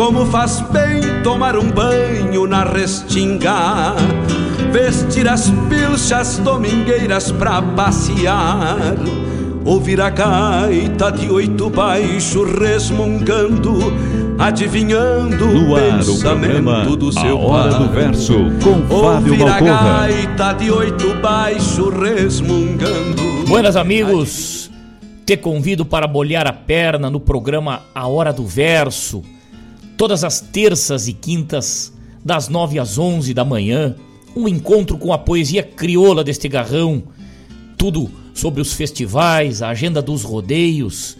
[0.00, 3.94] Como faz bem tomar um banho na restinga,
[4.72, 8.96] vestir as pilchas domingueiras pra passear,
[9.62, 13.78] ouvir a gaita de oito baixo resmungando,
[14.38, 19.60] adivinhando no ar, o pensamento do seu a hora do verso com Fábio Ouvir a
[19.60, 20.06] Malcorra.
[20.06, 23.44] gaita de oito baixo resmungando.
[23.46, 24.70] Buenas amigos,
[25.26, 29.22] te convido para molhar a perna no programa A Hora do Verso,
[30.00, 31.92] todas as terças e quintas,
[32.24, 33.94] das 9 às 11 da manhã,
[34.34, 37.02] um encontro com a poesia crioula deste garrão,
[37.76, 41.18] tudo sobre os festivais, a agenda dos rodeios,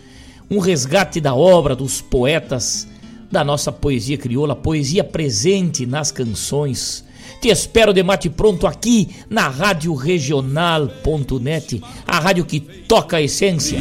[0.51, 2.89] um resgate da obra dos poetas
[3.31, 7.05] da nossa poesia crioula, poesia presente nas canções.
[7.39, 13.79] Te espero de mate pronto aqui na Rádio Regional.net, a rádio que toca a essência.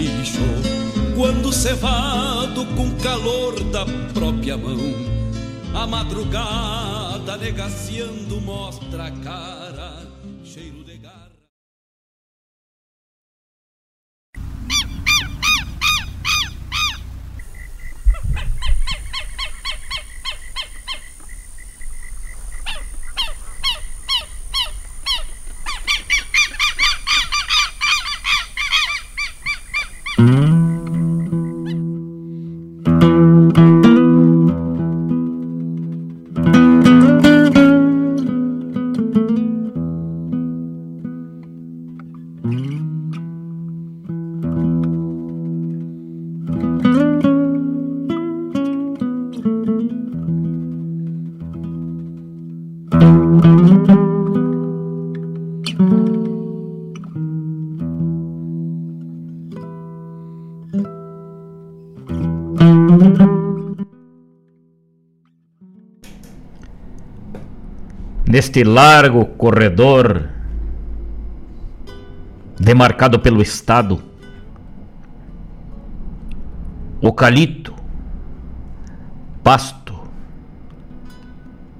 [1.19, 4.79] Quando cevado com calor da própria mão,
[5.73, 9.68] a madrugada negaciando mostra a cara,
[68.39, 70.29] Neste largo corredor
[72.57, 74.01] demarcado pelo Estado,
[77.01, 77.75] ocalito,
[79.43, 79.93] pasto,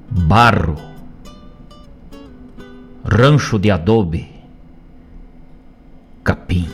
[0.10, 0.76] barro,
[3.06, 4.30] rancho de adobe,
[6.26, 6.68] capim.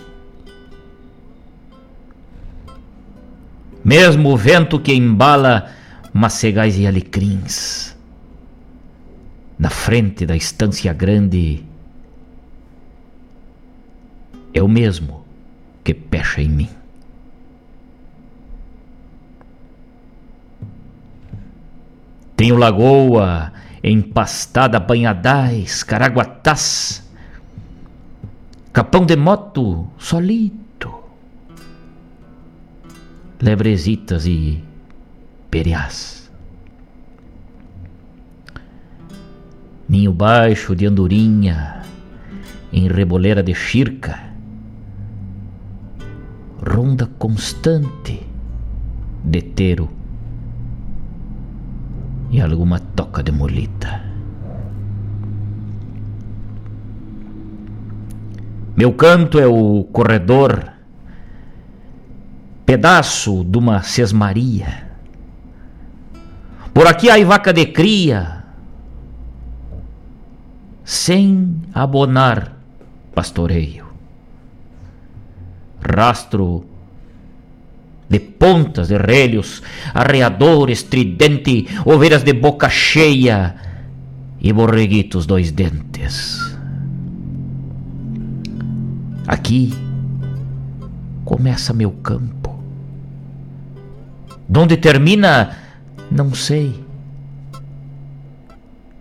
[3.83, 5.69] Mesmo o vento que embala
[6.11, 7.94] macegais e alecrins
[9.57, 11.63] na frente da estância grande
[14.53, 15.25] é o mesmo
[15.83, 16.69] que pecha em mim.
[22.35, 27.07] Tenho lagoa empastada, banhadais, caraguatás,
[28.73, 30.93] capão de moto solito,
[33.39, 34.61] lebrezitas e
[35.49, 36.24] periás.
[39.87, 41.81] Ninho baixo de andorinha,
[42.73, 44.19] em reboleira de chirca,
[46.61, 48.25] ronda constante
[49.23, 49.89] de tero
[52.31, 54.03] e alguma toca de molita.
[58.75, 60.73] Meu canto é o corredor,
[62.65, 64.85] pedaço de uma sesmaria.
[66.73, 68.34] Por aqui há vaca de cria,
[70.85, 72.55] sem abonar
[73.13, 73.85] pastoreio.
[75.81, 76.65] Rastro
[78.07, 83.55] de pontas de relhos, arreador estridente, ovelhas de boca cheia
[84.39, 86.39] e borreguitos dois dentes.
[89.25, 89.73] Aqui
[91.25, 92.63] começa meu campo.
[94.47, 95.57] Donde termina,
[96.11, 96.84] não sei.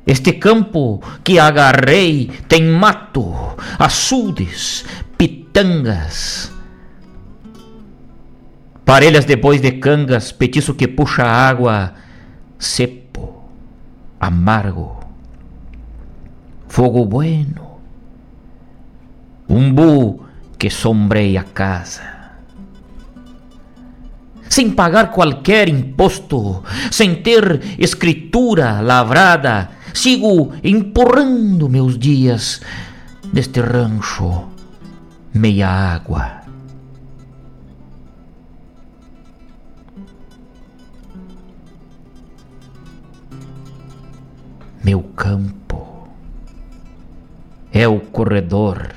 [0.07, 4.85] Este campo que agarrei tem mato, açudes,
[5.17, 6.53] pitangas,
[8.85, 11.95] parelhas de bois de cangas, petiço que puxa água,
[12.59, 13.49] cepo,
[14.21, 15.01] amargo,
[16.69, 17.79] fogo bueno,
[19.49, 20.27] umbu
[20.59, 22.15] que sombreia a casa.
[24.51, 32.61] Sem pagar qualquer imposto, sem ter escritura lavrada, sigo empurrando meus dias
[33.33, 34.45] deste rancho
[35.33, 36.43] meia água.
[44.85, 46.09] Meu campo
[47.73, 48.93] é o corredor,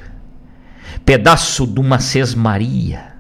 [1.06, 3.18] pedaço de uma sesmaria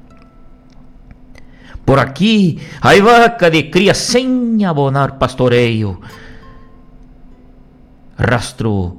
[1.88, 5.97] por aqui, aí vaca de cria sem abonar pastoreio.
[8.18, 8.98] Rastro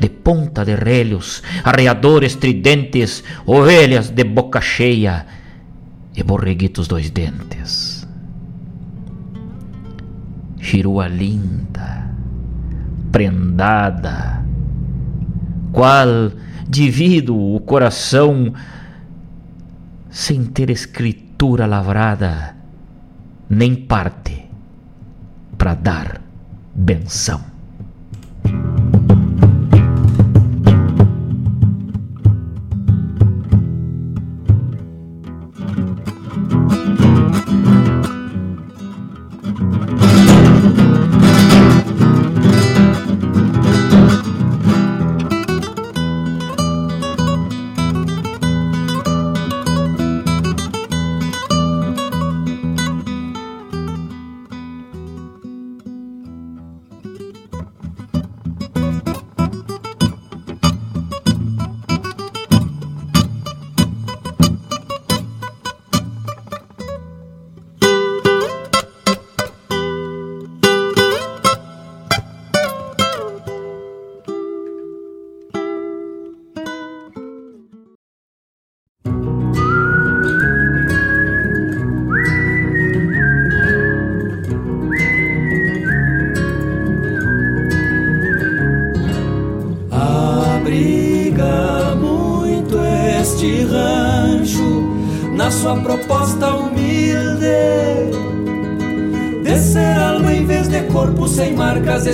[0.00, 5.26] de ponta de relhos, arreadores tridentes, ovelhas de boca cheia
[6.14, 8.06] e borreguitos dois dentes.
[10.58, 12.10] Chirua linda,
[13.10, 14.44] prendada,
[15.72, 16.32] qual
[16.68, 18.52] divido o coração
[20.10, 22.54] sem ter escrito cultura lavrada
[23.50, 24.48] nem parte
[25.58, 26.22] para dar
[26.72, 27.51] benção.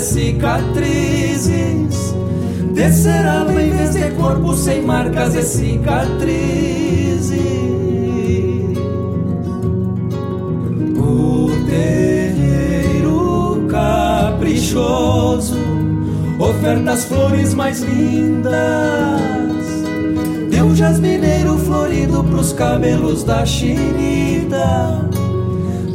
[0.00, 2.14] Cicatrizes.
[2.72, 6.38] Descer alma em vez de corpo sem marcas e cicatrizes.
[10.96, 15.58] O terreiro caprichoso
[16.38, 18.52] Oferta as flores mais lindas.
[20.48, 25.07] Deu um jasmineiro florido pros cabelos da chinita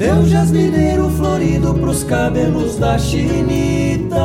[0.03, 4.17] Deu jasmineiro florido pros cabelos da chinita.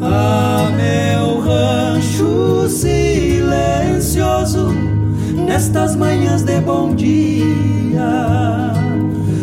[0.00, 4.68] Ah, meu rancho silencioso,
[5.34, 8.72] nestas manhãs de bom dia,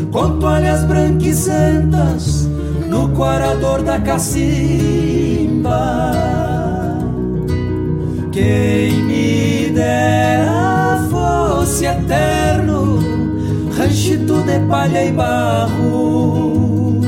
[0.10, 2.48] com toalhas branquicentas
[2.90, 5.74] no quarador da cacimba.
[8.32, 10.37] Quem me dera
[11.78, 13.00] fosse eterno,
[13.78, 17.02] ranchito de palha e barro,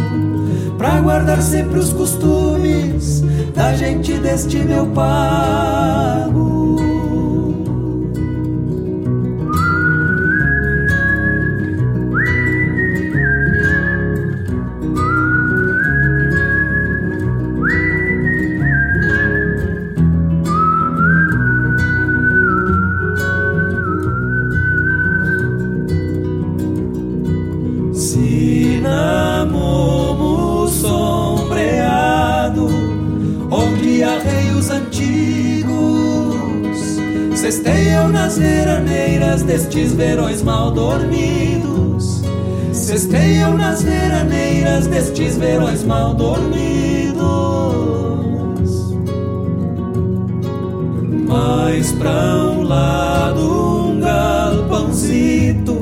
[0.78, 3.24] pra guardar sempre os costumes
[3.56, 6.59] da gente deste meu pago.
[38.40, 42.24] Veraneiras destes verões mal dormidos.
[42.72, 47.20] Cesteiam nas veraneiras destes verões mal dormidos.
[51.28, 55.74] Mais pra um lado um galpãozito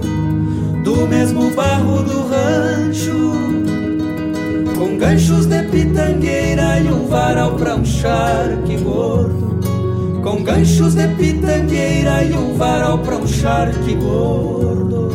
[0.83, 3.33] do mesmo barro do rancho,
[4.77, 8.66] com ganchos de pitangueira e um varal pra um com
[10.47, 15.09] ganchos de pitangueira e um varal para um charque gordo.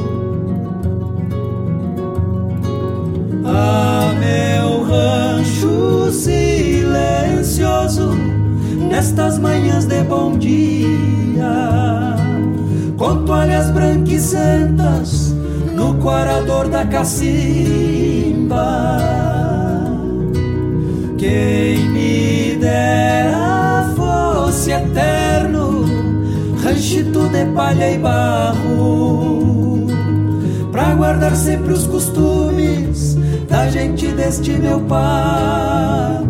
[3.44, 8.10] a meu rancho silencioso
[8.90, 12.14] nestas manhãs de bom dia,
[12.98, 15.34] com toalhas branquicentas
[15.74, 18.68] no quarador da cacimba.
[21.16, 25.21] Quem me dera fosse eterno,
[26.82, 29.86] de palha e barro,
[30.72, 33.16] pra guardar sempre os costumes
[33.48, 36.21] da gente deste meu pago.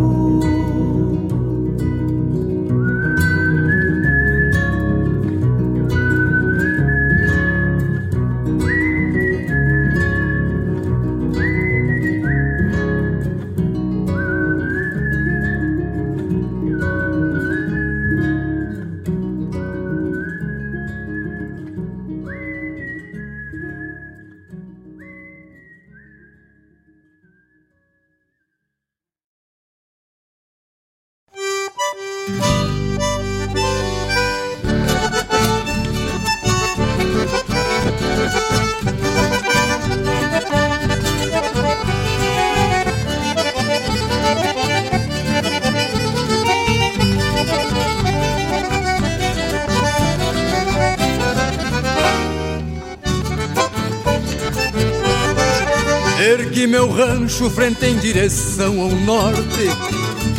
[56.22, 59.91] Ergui meu rancho frente em direção ao norte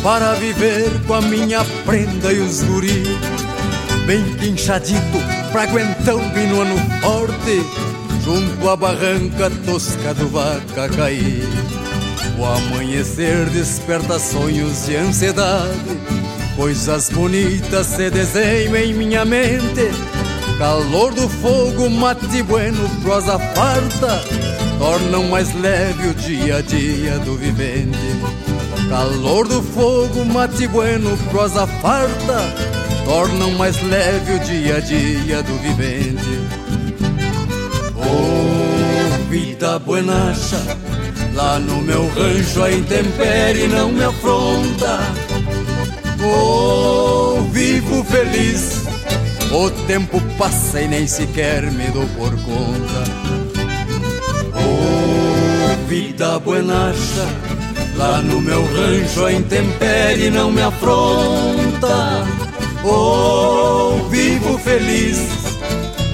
[0.04, 3.04] Para viver com a minha prenda e os guri.
[4.06, 5.00] Bem quinchadito
[5.50, 7.64] pra aguentar um pino ano forte
[8.22, 11.48] Junto à barranca tosca do vaca cair
[12.38, 15.98] O amanhecer desperta sonhos de ansiedade
[16.54, 19.90] Coisas bonitas se desenham em minha mente.
[20.58, 24.22] Calor do fogo, mate bueno, prosa farta
[24.78, 27.96] Tornam mais leve o dia a dia do vivente
[28.94, 32.38] Calor do fogo, mate bueno, prosa farta
[33.04, 36.40] Tornam mais leve o dia a dia do vivente
[37.96, 40.60] Oh, vida buenacha
[41.34, 45.00] Lá no meu rancho a intempérie não me afronta
[46.24, 48.84] Oh, vivo feliz
[49.52, 53.04] o tempo passa e nem sequer me dou por conta.
[54.52, 57.28] Oh, vida buenacha,
[57.96, 62.24] lá no meu rancho a intempérie não me afronta.
[62.84, 65.18] Oh, vivo feliz,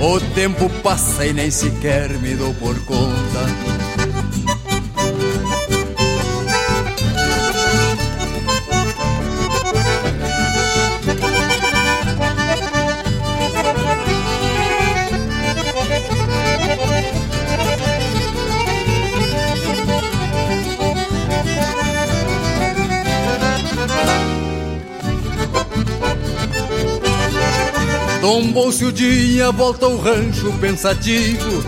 [0.01, 3.20] o tempo passa e nem sequer me dou por conta.
[28.31, 31.65] Tombou-se o dia, volta ao rancho pensativo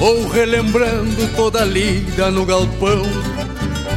[0.00, 3.02] Ou relembrando toda a lida no galpão.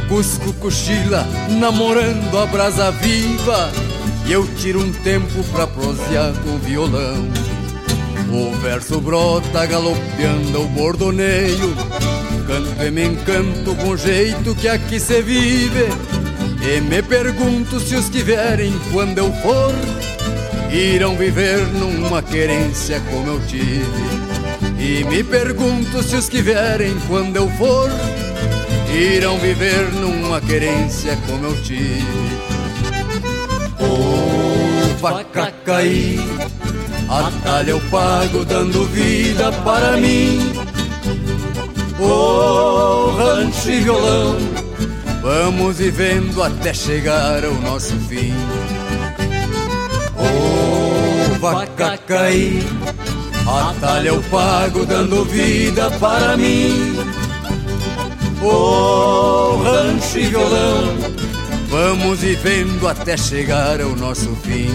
[0.06, 1.26] Cusco cochila,
[1.58, 3.72] namorando a brasa viva
[4.26, 7.30] E eu tiro um tempo pra prosear com violão.
[8.30, 11.74] O verso brota galopeando o bordoneio
[12.46, 15.86] Canto e me encanto com o jeito que aqui se vive
[16.60, 19.72] E me pergunto se os que vierem quando eu for
[20.76, 23.86] irão viver numa querência como eu tive.
[24.78, 27.90] E me pergunto se os que vierem quando eu for,
[28.92, 32.04] irão viver numa querência como eu tive.
[33.80, 36.20] Oh, vaca cair,
[37.08, 40.52] atalha eu pago dando vida para mim.
[41.98, 44.36] Oh, rancho e violão,
[45.22, 48.34] vamos vivendo até chegar ao nosso fim
[51.38, 52.64] vaca cair.
[53.46, 56.96] Atalha eu pago dando vida para mim.
[58.42, 60.96] Oh, rancho e violão,
[61.68, 64.68] vamos vivendo até chegar ao nosso fim.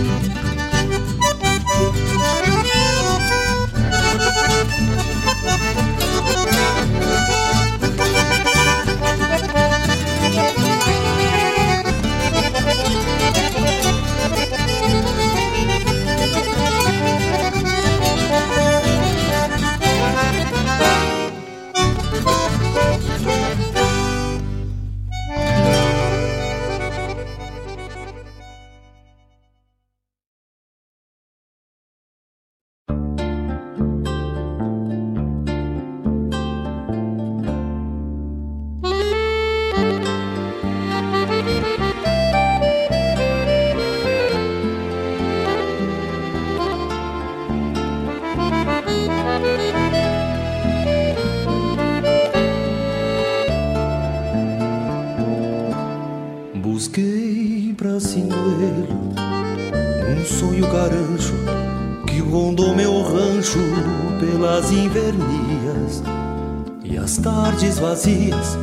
[67.12, 68.58] As tardes vazias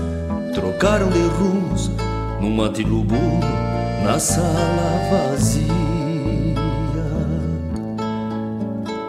[0.54, 1.90] trocaram de rumos
[2.40, 3.14] num matilubu
[4.02, 5.66] na sala vazia.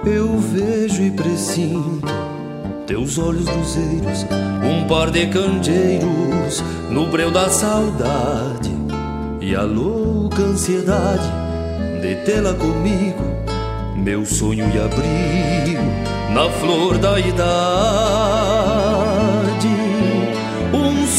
[0.05, 2.05] Eu vejo e presinto
[2.85, 4.25] teus olhos luzeiros,
[4.61, 8.71] um par de candeeiros no breu da saudade
[9.39, 11.31] e a louca ansiedade
[12.01, 13.23] de tê-la comigo,
[13.95, 18.48] meu sonho e abrigo na flor da idade.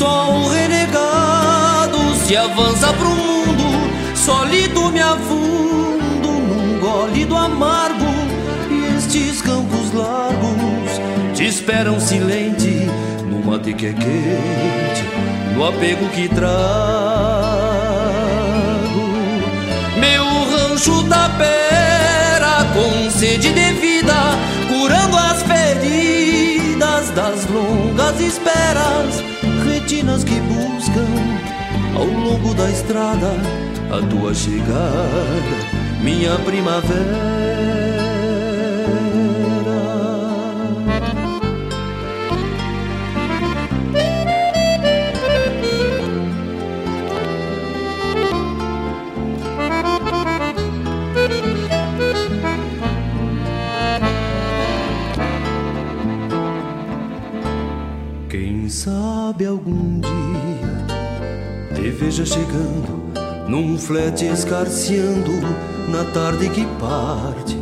[0.01, 8.07] Um sol renegado se avança pro mundo, sólido me afundo num gole do amargo
[8.71, 12.87] e estes campos largos te esperam silente
[13.77, 15.05] que é quente,
[15.55, 16.51] no apego que trago.
[19.99, 24.15] Meu rancho da pera com sede de vida,
[24.67, 29.23] curando as feridas das longas esperas,
[29.91, 31.05] que buscam
[31.97, 33.33] ao longo da estrada
[33.91, 37.70] a tua chegada, minha primavera.
[59.41, 60.85] Sabe algum dia
[61.75, 63.01] te veja chegando
[63.49, 65.33] num flete escarceando
[65.89, 67.59] na tarde que parte.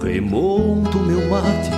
[0.00, 1.70] Remonto meu mate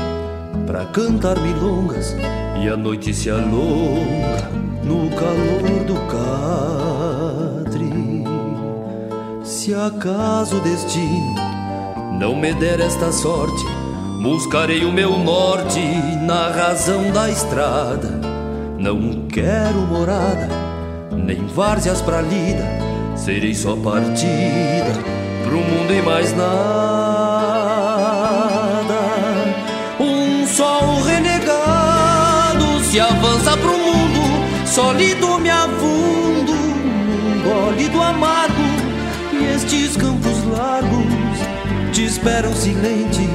[0.67, 2.15] pra cantar milongas
[2.63, 4.51] e a noite se alonga
[4.85, 7.91] no calor do catre.
[9.43, 11.35] Se acaso o destino
[12.19, 13.65] não me der esta sorte,
[14.23, 15.81] buscarei o meu norte
[16.27, 18.22] na razão da estrada.
[18.83, 20.49] Não quero morada,
[21.13, 22.67] nem várzeas pra lida,
[23.15, 24.93] serei só partida
[25.45, 26.43] pro mundo e mais nada.
[30.01, 38.65] Um sol renegado se avança pro mundo, sólido me afundo num gole do amargo,
[39.33, 41.07] e estes campos largos
[41.93, 43.29] te esperam silente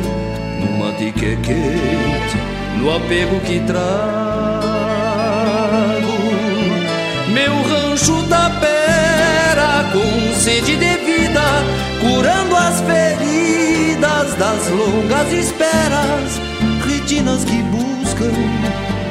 [0.60, 2.38] no mate que é quente,
[2.80, 4.27] no apego que trago.
[9.92, 11.42] Com sede de vida,
[12.00, 16.42] curando as feridas das longas esperas,
[16.86, 18.32] retinas que buscam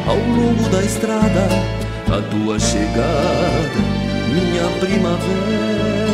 [0.06, 1.48] ao longo da estrada
[2.08, 3.80] a tua chegada,
[4.32, 6.05] minha primavera.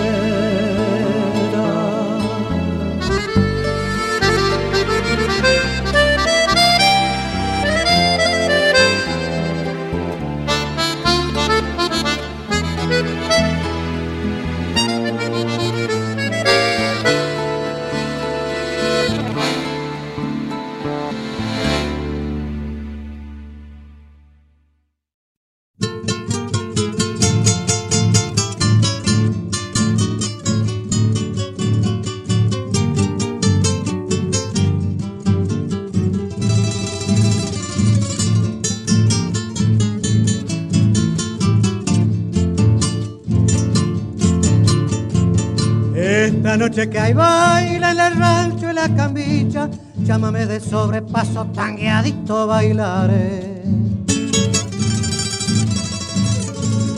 [46.73, 53.63] Noche que hay baila en el rancho y la camilla, llámame de sobrepaso, tangueadito bailaré.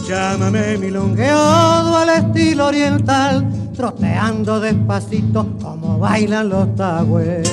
[0.08, 7.52] Llámame milongueado al estilo oriental, troteando despacito como bailan los tagües.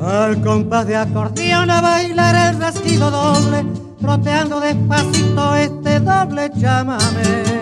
[0.00, 3.64] Al compás de acordeón a bailar el rasquido doble,
[4.00, 7.59] troteando despacito este doble llámame.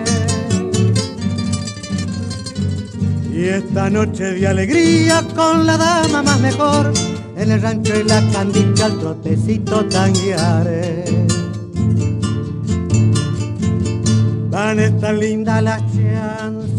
[3.39, 6.93] Y esta noche de alegría con la dama más mejor,
[7.37, 11.05] en el rancho y la candicha al trotecito tanguearé.
[14.51, 16.79] Van estas lindas las chanzas.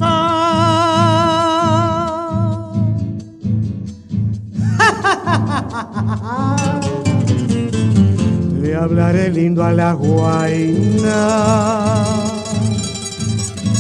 [8.62, 11.30] Le hablaré lindo a la guaina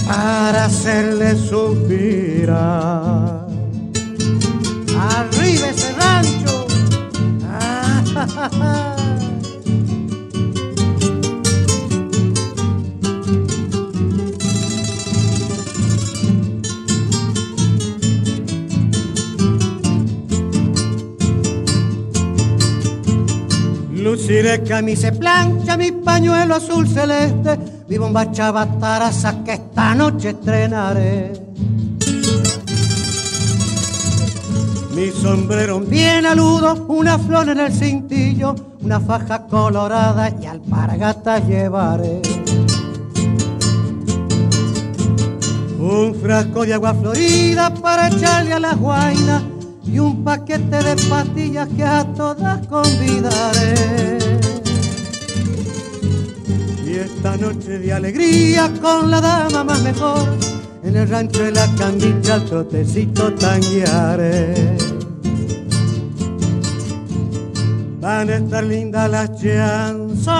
[0.09, 2.57] para hacerle suspirar.
[4.97, 6.67] Arriba ese rancho.
[7.47, 8.03] Ah,
[8.51, 8.95] ja.
[23.93, 31.33] Luciré camisa plancha, mi pañuelo azul celeste mi bomba chavataraza que esta noche estrenaré.
[34.93, 42.21] Mi sombrero bien aludo, una flor en el cintillo, una faja colorada y alpargatas llevaré.
[45.79, 49.41] Un frasco de agua florida para echarle a la guaina
[49.83, 54.28] y un paquete de pastillas que a todas convidaré.
[56.99, 60.37] Esta noche de alegría con la dama más mejor,
[60.83, 64.75] en el rancho de la cambicha al trotecito tanguearé.
[68.01, 70.35] Van a estar lindas las chanzas.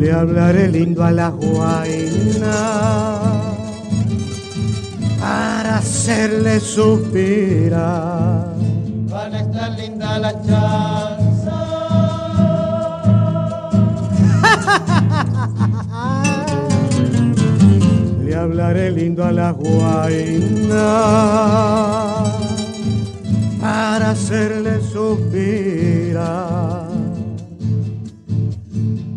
[0.00, 2.56] Le hablaré lindo a la guaina
[5.20, 8.54] para hacerle suspirar.
[9.08, 11.58] Van a estar linda la chanza.
[18.24, 20.90] Le hablaré lindo a la guaina
[23.60, 26.80] para hacerle suspirar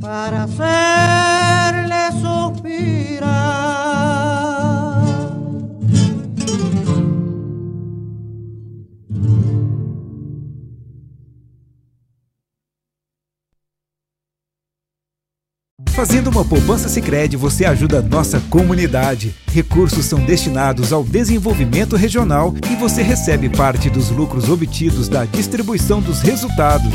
[0.04, 3.63] para hacerle suspirar.
[16.06, 19.34] Fazendo uma poupança Sicredi, você ajuda a nossa comunidade.
[19.54, 26.02] Recursos são destinados ao desenvolvimento regional e você recebe parte dos lucros obtidos da distribuição
[26.02, 26.92] dos resultados.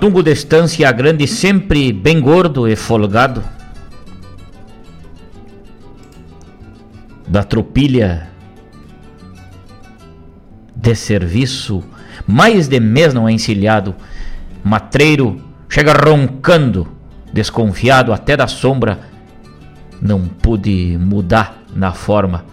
[0.00, 3.44] Matungo de Estância Grande sempre bem gordo e folgado.
[7.28, 8.30] Da tropilha
[10.74, 11.84] de serviço,
[12.26, 13.94] mais de mês não é encilhado.
[14.64, 16.88] Matreiro chega roncando,
[17.30, 19.00] desconfiado até da sombra.
[20.00, 22.46] Não pude mudar na forma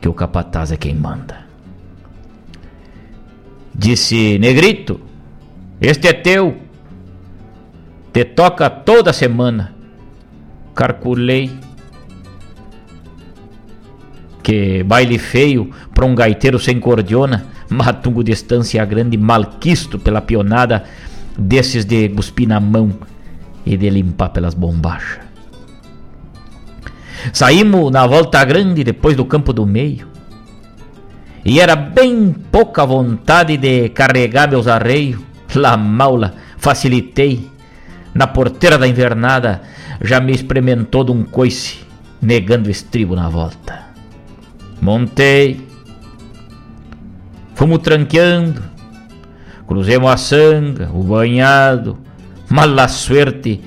[0.00, 1.46] que o capataz é quem manda.
[3.72, 5.09] Disse Negrito,
[5.80, 6.58] este é teu.
[8.12, 9.74] Te toca toda semana.
[10.74, 11.50] Calculei
[14.42, 20.84] que baile feio pra um gaiteiro sem cordiona, matungo de estância grande, malquisto pela pionada
[21.38, 22.92] desses de cuspir na mão
[23.64, 25.20] e de limpar pelas bombachas.
[27.32, 30.08] Saímos na volta grande depois do campo do meio.
[31.44, 35.29] E era bem pouca vontade de carregar meus arreios.
[35.54, 37.50] La maula, facilitei.
[38.14, 39.62] Na porteira da invernada
[40.02, 41.80] já me experimentou de um coice,
[42.20, 43.84] negando estribo na volta.
[44.80, 45.68] Montei.
[47.54, 48.62] Fomos tranqueando.
[49.66, 51.98] Cruzemos a sanga, o banhado.
[52.48, 53.60] Mala suerte,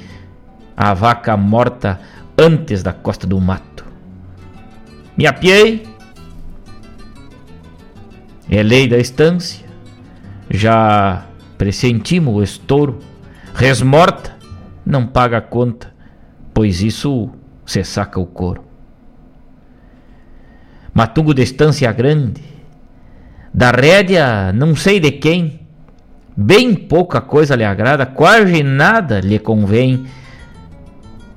[0.76, 2.02] a vaca morta
[2.38, 3.86] antes da costa do mato.
[5.16, 5.88] Me apiei.
[8.50, 9.66] É lei da estância.
[10.50, 11.26] Já
[11.58, 13.00] pressentimos o estouro.
[13.54, 14.36] Resmorta,
[14.86, 15.94] não paga a conta,
[16.54, 17.30] pois isso
[17.66, 18.64] se saca o couro.
[20.94, 22.44] Matungo de estância grande,
[23.54, 25.62] da rédea não sei de quem,
[26.36, 30.06] bem pouca coisa lhe agrada, quase nada lhe convém.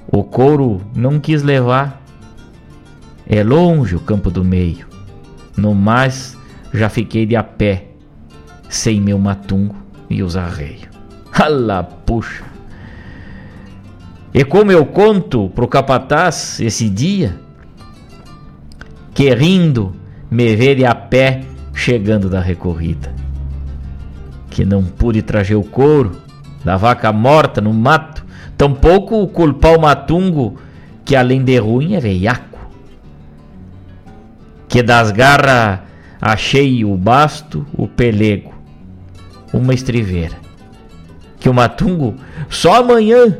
[0.08, 2.02] O couro não quis levar,
[3.26, 4.86] é longe o campo do meio,
[5.56, 6.36] no mais
[6.72, 7.88] já fiquei de a pé,
[8.68, 10.88] sem meu matungo e os arreios.
[11.32, 12.44] Ala, puxa!
[14.32, 17.38] E como eu conto pro capataz esse dia,
[19.14, 19.96] que rindo
[20.30, 21.40] me de a pé
[21.72, 23.14] chegando da recorrida.
[24.50, 26.20] Que não pude trazer o couro
[26.64, 28.24] da vaca morta no mato,
[28.58, 30.58] tampouco culpar o matungo,
[31.04, 32.58] que além de ruim é veiaco.
[34.68, 35.80] Que das garras
[36.20, 38.52] achei o basto, o pelego,
[39.52, 40.36] uma estriveira.
[41.38, 42.16] Que o matungo
[42.48, 43.38] só amanhã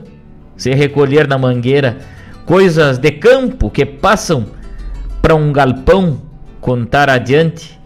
[0.56, 1.98] se recolher na mangueira
[2.44, 4.46] coisas de campo que passam
[5.20, 6.22] para um galpão
[6.60, 7.78] contar adiante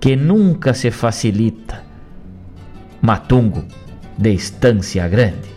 [0.00, 1.82] que nunca se facilita.
[3.00, 3.64] Matungo
[4.16, 5.54] de Estância Grande.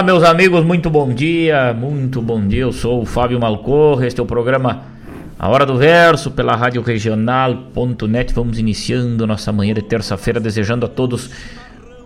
[0.00, 2.62] Olá, meus amigos, muito bom dia, muito bom dia.
[2.62, 4.06] Eu sou o Fábio Malcorra.
[4.06, 4.80] Este é o programa
[5.38, 8.32] A Hora do Verso pela Rádio Regional.net.
[8.32, 11.28] Vamos iniciando nossa manhã de terça-feira, desejando a todos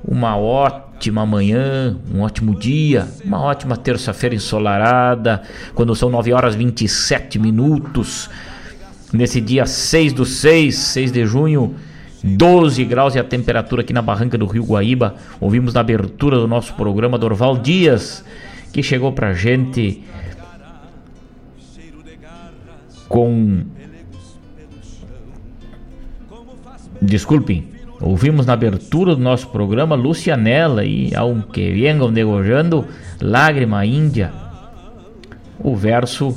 [0.05, 7.39] uma ótima manhã, um ótimo dia, uma ótima terça-feira ensolarada, quando são 9 horas 27
[7.39, 8.29] minutos.
[9.13, 11.77] Nesse dia 6 do 6, 6 de junho
[12.25, 15.15] 12 graus e a temperatura aqui na barranca do Rio Guaíba.
[15.39, 18.25] Ouvimos na abertura do nosso programa Dorval Dias,
[18.73, 20.03] que chegou pra gente
[23.07, 23.65] com.
[27.03, 27.69] Desculpem,
[28.01, 32.89] ouvimos na abertura do nosso programa Lucianella e Aunque Venham Negojando,
[33.21, 34.33] Lágrima Índia.
[35.59, 36.35] O verso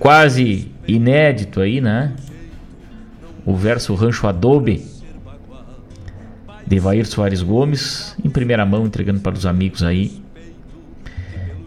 [0.00, 2.12] quase inédito aí, né?
[3.44, 4.84] O verso Rancho Adobe
[6.66, 10.22] de Vair Soares Gomes, em primeira mão, entregando para os amigos aí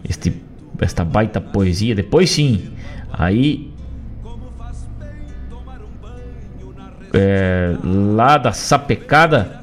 [0.08, 0.42] este,
[0.80, 1.94] esta baita poesia.
[1.94, 2.72] Depois sim,
[3.12, 3.70] aí
[7.12, 9.60] é, lá da Sapecada,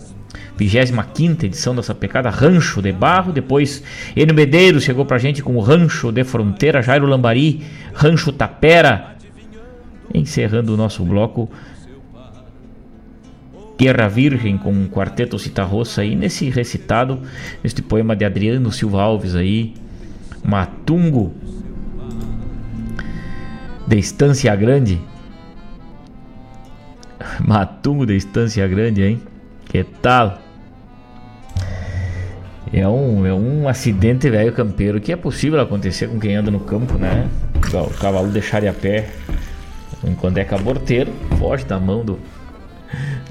[0.58, 3.32] 25 edição da Sapecada, Rancho de Barro.
[3.32, 3.84] Depois,
[4.16, 9.16] Enio Medeiros chegou pra gente com o Rancho de Fronteira, Jairo Lambari, Rancho Tapera.
[10.14, 11.52] Encerrando o nosso bloco,
[13.78, 17.22] Terra Virgem com um quarteto Citarroça aí nesse recitado,
[17.64, 19.74] este poema de Adriano Silva Alves aí,
[20.44, 21.34] Matungo
[23.86, 25.02] de Estância Grande.
[27.46, 29.22] Matungo de Estância Grande, hein?
[29.66, 30.40] Que tal?
[32.74, 36.60] É um, é um acidente velho campeiro que é possível acontecer com quem anda no
[36.60, 37.28] campo, né?
[37.58, 39.10] O cavalo deixar a pé.
[40.20, 42.20] Quando é caborteiro, foge da mão do,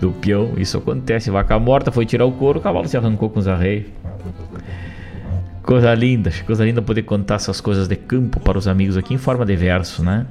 [0.04, 0.52] do peão.
[0.58, 1.30] Isso acontece.
[1.30, 3.86] Vaca morta foi tirar o couro, o cavalo se arrancou com os arreios.
[5.62, 9.18] Coisa linda, coisa linda poder contar essas coisas de campo para os amigos aqui em
[9.18, 10.26] forma de verso, né?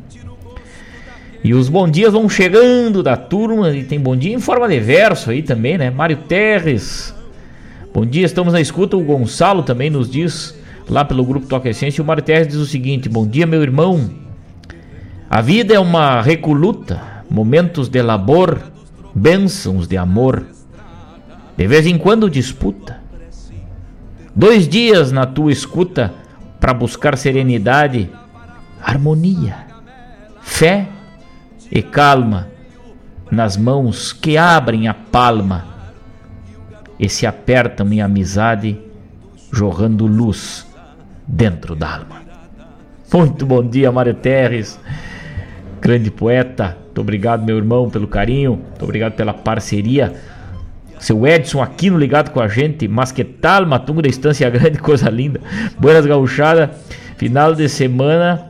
[1.43, 4.79] E os bom dias vão chegando da turma e tem bom dia em forma de
[4.79, 5.89] verso aí também, né?
[5.89, 7.13] Mário Terres.
[7.91, 8.95] Bom dia, estamos na escuta.
[8.95, 10.57] O Gonçalo também nos diz
[10.87, 12.03] lá pelo grupo Toque Essência.
[12.03, 14.09] O Mário Terres diz o seguinte: Bom dia, meu irmão.
[15.27, 18.71] A vida é uma recoluta, momentos de labor
[19.13, 20.45] bênçãos de amor,
[21.55, 23.01] de vez em quando disputa.
[24.35, 26.13] Dois dias na tua escuta
[26.59, 28.09] para buscar serenidade,
[28.81, 29.67] harmonia,
[30.41, 30.87] fé
[31.71, 32.47] e calma
[33.29, 35.65] nas mãos que abrem a palma
[36.99, 38.79] e se apertam em amizade,
[39.51, 40.65] jorrando luz
[41.27, 42.23] dentro da alma.
[43.11, 44.79] Muito bom dia, Mário Terres,
[45.79, 48.51] grande poeta, muito obrigado, meu irmão, pelo carinho.
[48.51, 50.13] Muito obrigado pela parceria.
[50.99, 52.87] Seu Edson aqui no ligado com a gente.
[52.87, 55.41] Mas que tal, Matungo da Estância Grande, coisa linda.
[55.79, 56.69] Buenas gauchada.
[57.17, 58.47] Final de semana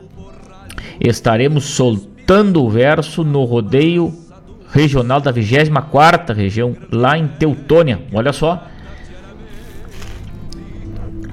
[1.00, 4.12] estaremos soltando o verso no rodeio
[4.70, 8.02] regional da 24 região, lá em Teutônia.
[8.12, 8.62] Olha só.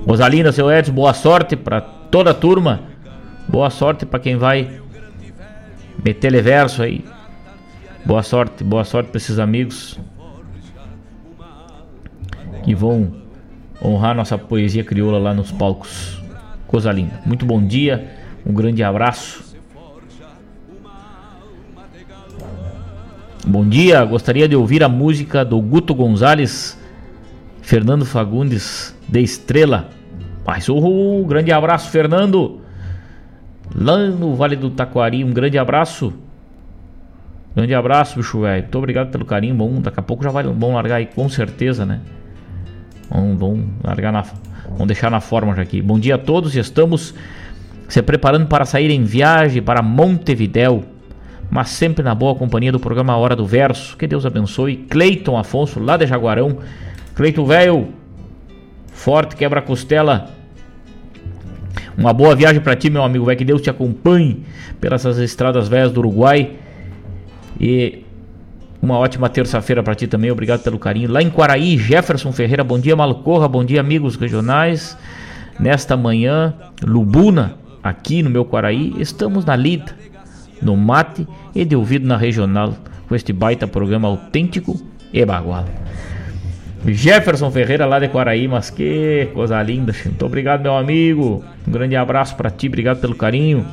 [0.07, 2.83] Rosalinda, seu Edson, boa sorte para toda a turma.
[3.49, 4.80] Boa sorte para quem vai
[6.03, 7.03] Meteleverso aí.
[8.05, 9.99] Boa sorte, boa sorte para esses amigos
[12.63, 13.13] que vão
[13.83, 16.21] honrar nossa poesia crioula lá nos palcos.
[16.67, 17.19] Coisa linda.
[17.25, 18.09] Muito bom dia,
[18.45, 19.51] um grande abraço.
[23.45, 26.79] Bom dia, gostaria de ouvir a música do Guto Gonzalez,
[27.61, 29.89] Fernando Fagundes de Estrela.
[30.45, 32.60] Mas oh, grande abraço, Fernando.
[33.75, 36.13] Lá no Vale do Taquari, um grande abraço.
[37.55, 38.63] Grande abraço, bicho velho.
[38.63, 39.55] Muito obrigado pelo carinho.
[39.55, 41.99] Bom, daqui a pouco já vai, vão largar aí, com certeza, né?
[43.09, 44.23] Vamos, vamos largar na.
[44.69, 45.81] Vamos deixar na forma já aqui.
[45.81, 47.13] Bom dia a todos, estamos
[47.89, 50.85] se preparando para sair em viagem para Montevidéu
[51.51, 53.97] mas sempre na boa companhia do programa Hora do Verso.
[53.97, 54.77] Que Deus abençoe.
[54.89, 56.59] Cleiton Afonso, lá de Jaguarão.
[57.13, 57.89] Cleiton Velho,
[58.93, 60.29] forte quebra-costela.
[61.97, 63.25] Uma boa viagem para ti, meu amigo.
[63.25, 64.43] Vai que Deus te acompanhe
[64.79, 66.51] pelas estradas velhas do Uruguai.
[67.59, 68.03] E
[68.81, 70.31] uma ótima terça-feira para ti também.
[70.31, 71.11] Obrigado pelo carinho.
[71.11, 72.63] Lá em Quaraí, Jefferson Ferreira.
[72.63, 73.47] Bom dia, Malcorra.
[73.47, 74.97] Bom dia, amigos regionais.
[75.59, 79.93] Nesta manhã, Lubuna, aqui no meu Quaraí, estamos na lida
[80.61, 82.75] no mate e de ouvido na regional
[83.07, 84.79] com este baita programa autêntico
[85.11, 85.65] e bagual.
[86.85, 91.95] Jefferson Ferreira lá de Quaraí, mas que coisa linda, muito obrigado meu amigo, um grande
[91.95, 93.67] abraço para ti, obrigado pelo carinho,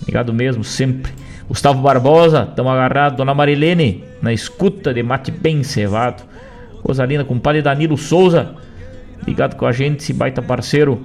[0.00, 1.12] obrigado mesmo sempre.
[1.48, 6.22] Gustavo Barbosa, tamo agarrado, Dona Marilene, na escuta de mate bem cevado,
[6.82, 8.54] coisa linda, compadre Danilo Souza,
[9.26, 11.04] ligado com a gente, esse baita parceiro,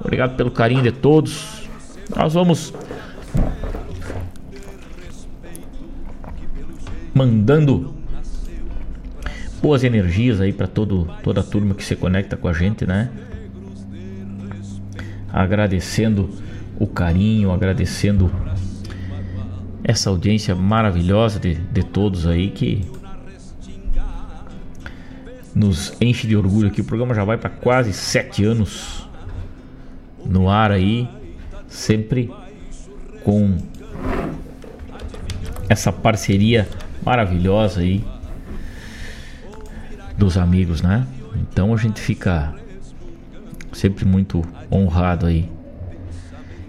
[0.00, 1.68] obrigado pelo carinho de todos.
[2.14, 2.74] Nós vamos
[7.14, 7.97] mandando
[9.60, 13.10] boas energias aí para todo toda a turma que se conecta com a gente, né?
[15.32, 16.30] Agradecendo
[16.78, 18.30] o carinho, agradecendo
[19.82, 22.84] essa audiência maravilhosa de, de todos aí que
[25.54, 26.80] nos enche de orgulho aqui.
[26.80, 29.08] O programa já vai para quase sete anos
[30.24, 31.08] no ar aí,
[31.66, 32.30] sempre
[33.24, 33.58] com
[35.68, 36.68] essa parceria
[37.04, 38.04] maravilhosa aí
[40.18, 41.06] dos amigos, né?
[41.36, 42.52] Então a gente fica
[43.72, 45.48] sempre muito honrado aí.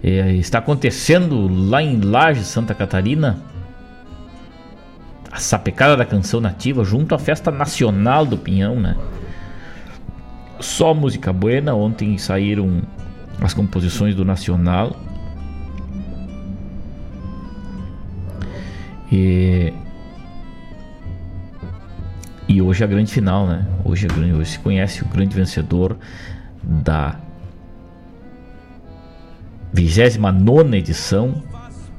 [0.02, 3.42] É, está acontecendo lá em Laje, Santa Catarina,
[5.32, 8.96] a sapecada da canção nativa junto à festa nacional do Pinhão, né?
[10.60, 11.74] Só música buena.
[11.74, 12.82] Ontem saíram
[13.42, 14.96] as composições do Nacional.
[19.12, 19.74] E
[22.50, 23.64] e hoje é a grande final, né?
[23.86, 25.96] Hoje, é grande, hoje se conhece o grande vencedor
[26.64, 27.16] da
[29.72, 31.44] 29 edição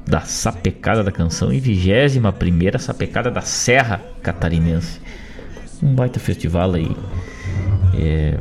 [0.05, 4.99] da Sapecada da Canção e 21 Sapecada da Serra Catarinense.
[5.81, 6.97] Um baita festival aí.
[7.97, 8.37] É...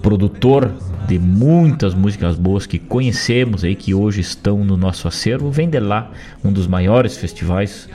[0.00, 0.72] Produtor
[1.08, 5.50] de muitas músicas boas que conhecemos aí, que hoje estão no nosso acervo.
[5.50, 6.12] Vem de lá,
[6.44, 7.88] um dos maiores festivais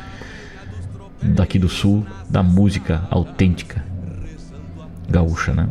[1.23, 3.83] daqui do sul da música autêntica
[5.09, 5.67] gaúcha, né?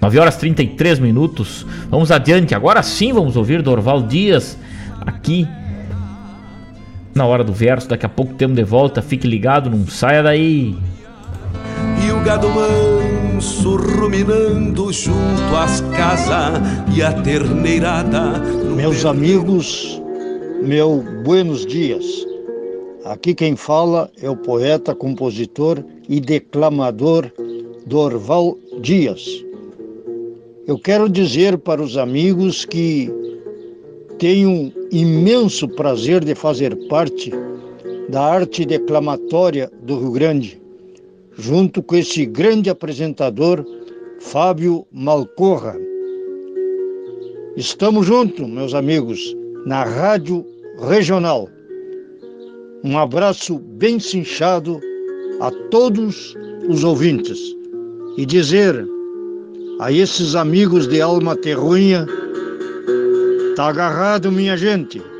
[0.00, 1.66] 9 horas 33 minutos.
[1.90, 2.54] Vamos adiante.
[2.54, 4.56] Agora sim vamos ouvir Dorval Dias
[5.00, 5.46] aqui
[7.14, 7.88] na hora do verso.
[7.88, 9.02] Daqui a pouco temos de volta.
[9.02, 10.76] Fique ligado, não saia daí.
[12.04, 16.60] E o gado manso ruminando junto às casas
[16.94, 18.38] e a terneirada.
[18.74, 20.00] Meus amigos,
[20.62, 22.31] meu buenos dias.
[23.04, 27.28] Aqui quem fala é o poeta, compositor e declamador
[27.84, 29.44] Dorval Dias.
[30.68, 33.10] Eu quero dizer para os amigos que
[34.20, 37.32] tenho um imenso prazer de fazer parte
[38.08, 40.62] da arte declamatória do Rio Grande,
[41.36, 43.66] junto com esse grande apresentador,
[44.20, 45.76] Fábio Malcorra.
[47.56, 49.36] Estamos juntos, meus amigos,
[49.66, 50.46] na Rádio
[50.88, 51.48] Regional
[52.84, 54.80] um abraço bem cinchado
[55.40, 56.34] a todos
[56.68, 57.38] os ouvintes
[58.16, 58.86] e dizer
[59.80, 62.06] a esses amigos de alma terruinha:
[63.56, 65.11] tá agarrado, minha gente.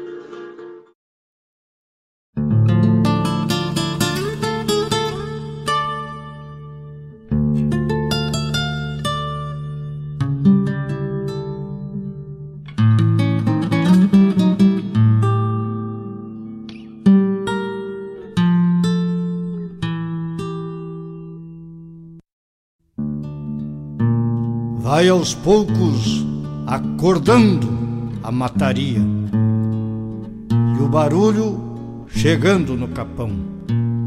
[25.03, 26.25] Vai aos poucos
[26.65, 27.69] acordando
[28.23, 29.01] a mataria
[30.79, 33.33] e o barulho chegando no capão.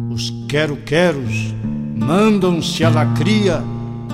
[0.09, 1.53] Os quero-queros
[1.97, 3.61] mandam-se a lacria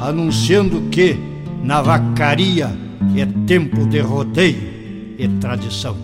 [0.01, 1.15] anunciando que
[1.63, 2.75] na vacaria
[3.15, 5.95] é tempo de rodeio e tradição.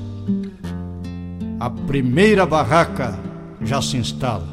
[1.59, 3.17] A primeira barraca
[3.63, 4.47] já se instala,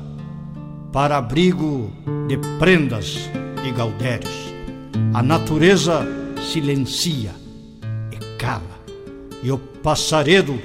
[0.91, 1.93] para abrigo
[2.29, 3.29] de prendas
[3.63, 4.54] e gaudérios.
[5.13, 6.07] A natureza
[6.53, 7.33] silencia
[8.13, 8.63] e cala,
[9.43, 10.59] e o passaredo,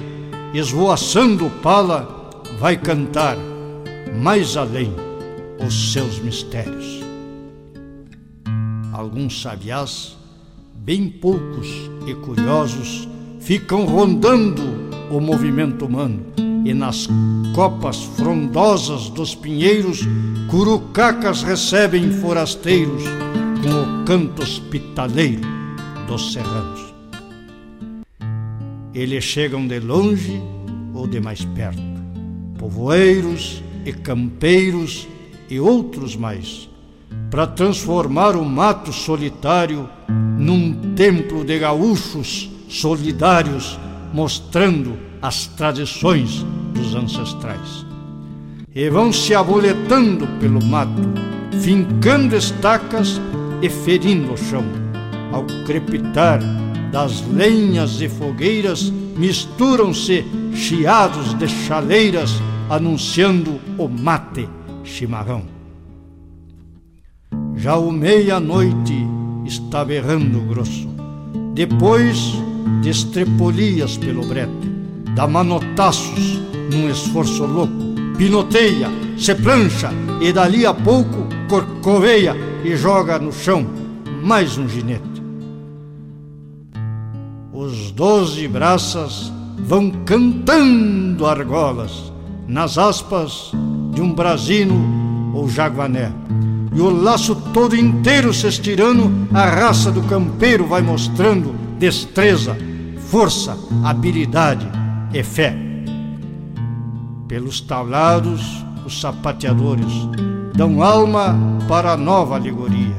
[0.53, 3.37] esvoaçando pala, vai cantar
[4.21, 4.93] mais além
[5.65, 6.99] os seus mistérios.
[8.91, 10.17] Alguns sabiás,
[10.75, 11.67] bem poucos
[12.05, 13.07] e curiosos,
[13.39, 14.61] ficam rondando
[15.09, 16.25] o movimento humano
[16.65, 17.07] e nas
[17.55, 20.01] copas frondosas dos pinheiros,
[20.49, 23.03] curucacas recebem forasteiros
[23.63, 25.47] com o canto hospitaleiro
[26.07, 26.95] dos serranos.
[28.91, 30.41] Eles chegam de longe
[30.95, 31.79] ou de mais perto,
[32.57, 35.07] povoeiros e campeiros
[35.47, 36.67] e outros mais,
[37.29, 39.87] para transformar o mato solitário
[40.39, 43.79] num templo de gaúchos solidários,
[44.11, 46.43] mostrando as tradições
[46.73, 47.85] dos ancestrais.
[48.73, 51.03] E vão se aboletando pelo mato,
[51.61, 53.21] fincando estacas
[53.61, 54.63] e ferindo o chão.
[55.31, 56.39] Ao crepitar
[56.91, 62.31] das lenhas e fogueiras, misturam-se chiados de chaleiras,
[62.69, 64.47] anunciando o mate
[64.83, 65.43] chimarrão.
[67.55, 68.95] Já o meia-noite
[69.45, 70.87] está berrando grosso.
[71.53, 72.33] Depois
[72.81, 74.71] de estrepolias pelo brete,
[75.15, 76.39] dá manotaços
[76.71, 77.73] num esforço louco,
[78.17, 79.91] pinoteia, se plancha
[80.21, 83.65] e dali a pouco corcoveia e joga no chão
[84.21, 85.03] mais um ginete.
[87.51, 92.13] Os doze braças vão cantando argolas
[92.47, 93.51] nas aspas
[93.93, 96.11] de um brasino ou jaguané.
[96.73, 102.55] E o laço todo inteiro se estirando, a raça do campeiro vai mostrando destreza,
[103.07, 104.67] força, habilidade
[105.11, 105.57] e fé.
[107.27, 109.91] Pelos tablados, os sapateadores
[110.59, 111.39] dão alma
[111.69, 112.97] para a nova alegoria.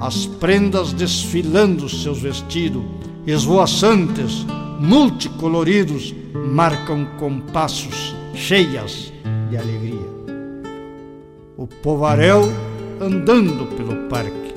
[0.00, 2.82] As prendas desfilando seus vestidos,
[3.24, 4.44] esvoaçantes,
[4.80, 9.12] multicoloridos, marcam compassos cheias
[9.48, 10.08] de alegria.
[11.56, 12.52] O povaréu
[13.00, 14.52] andando pelo parque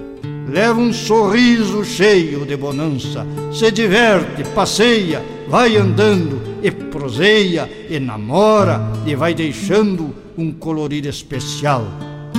[0.49, 3.23] leva um sorriso cheio de bonança,
[3.53, 11.85] se diverte, passeia, vai andando e proseia e namora e vai deixando um colorido especial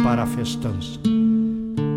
[0.03, 0.99] para a festança.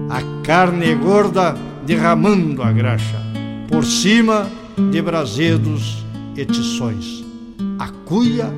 [0.09, 3.19] A carne gorda derramando a graxa,
[3.67, 4.47] por cima
[4.91, 7.23] de brasedos e tições.
[7.79, 8.51] A cuia,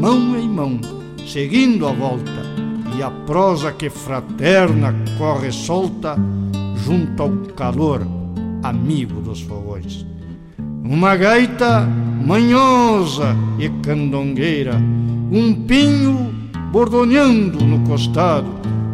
[0.00, 0.80] mão em mão,
[1.26, 2.48] seguindo a volta,
[2.96, 6.16] e a prosa que fraterna corre solta
[6.84, 8.06] junto ao calor
[8.62, 10.04] amigo dos fogões.
[10.82, 11.86] Uma gaita
[12.24, 14.74] manhosa e candongueira,
[15.30, 16.32] um pinho
[16.72, 18.48] bordoneando no costado,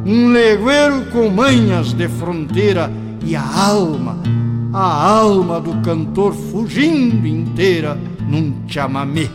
[0.04, 2.90] um legueiro com manhas de fronteira
[3.24, 4.18] e a alma,
[4.72, 7.98] a alma do cantor fugindo inteira
[8.28, 9.28] num chamamé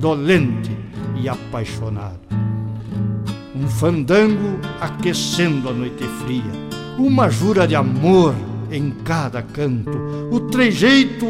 [0.00, 0.70] dolente
[1.20, 2.20] e apaixonado.
[3.54, 6.52] Um fandango aquecendo a noite fria,
[6.98, 8.34] uma jura de amor
[8.70, 9.98] em cada canto,
[10.30, 11.26] o trejeito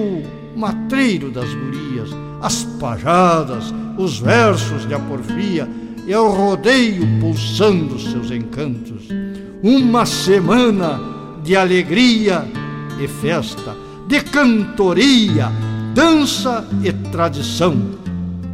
[0.57, 5.69] matreiro das gurias, as pajadas, os versos de aporfia
[6.07, 9.09] e o rodeio pulsando seus encantos.
[9.63, 11.01] Uma semana
[11.43, 12.47] de alegria
[13.01, 13.77] e festa,
[14.07, 15.51] de cantoria,
[15.95, 17.77] dança e tradição.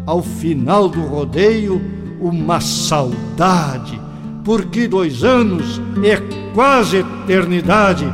[0.07, 1.81] Ao final do rodeio,
[2.21, 4.01] uma saudade,
[4.45, 6.17] porque dois anos é
[6.55, 8.07] quase eternidade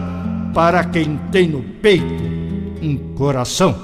[0.55, 2.25] para quem tem no peito
[2.83, 3.75] um coração.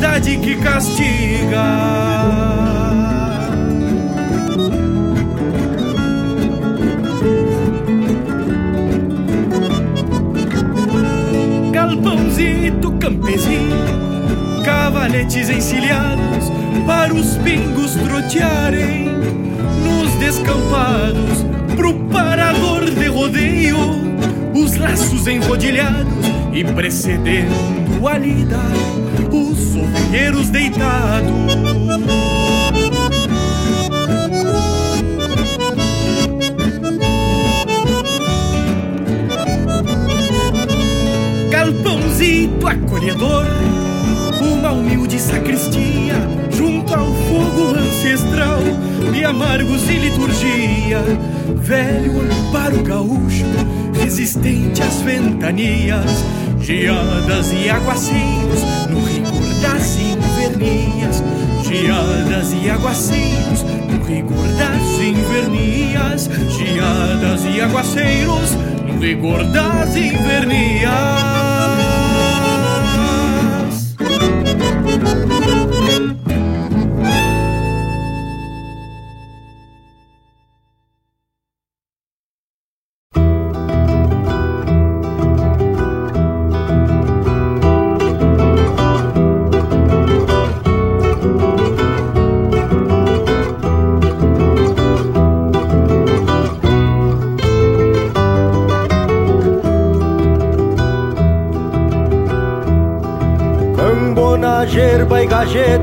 [0.00, 1.62] Em saudade que castiga.
[11.70, 16.50] galpãozito campesino, cavaletes encilhados
[16.86, 19.06] para os pingos trotearem
[19.84, 21.44] nos descampados,
[21.76, 23.76] pro parador de rodeio,
[24.54, 28.58] os laços enrodilhados e precedendo a lida,
[30.10, 31.30] os ovelheiros deitados.
[41.50, 43.46] galpãozito acolhedor,
[44.40, 46.14] uma humilde sacristia
[46.50, 48.60] junto ao fogo ancestral
[49.12, 51.02] de amargos e liturgia,
[51.56, 53.46] velho amparo gaúcho,
[54.00, 56.24] resistente às ventanias,
[56.60, 58.69] geadas e aguaceiros
[61.68, 68.52] geadas e aguaceiros no rigor das invernias, geadas e aguaceiros
[68.86, 70.90] no rigor das invernias.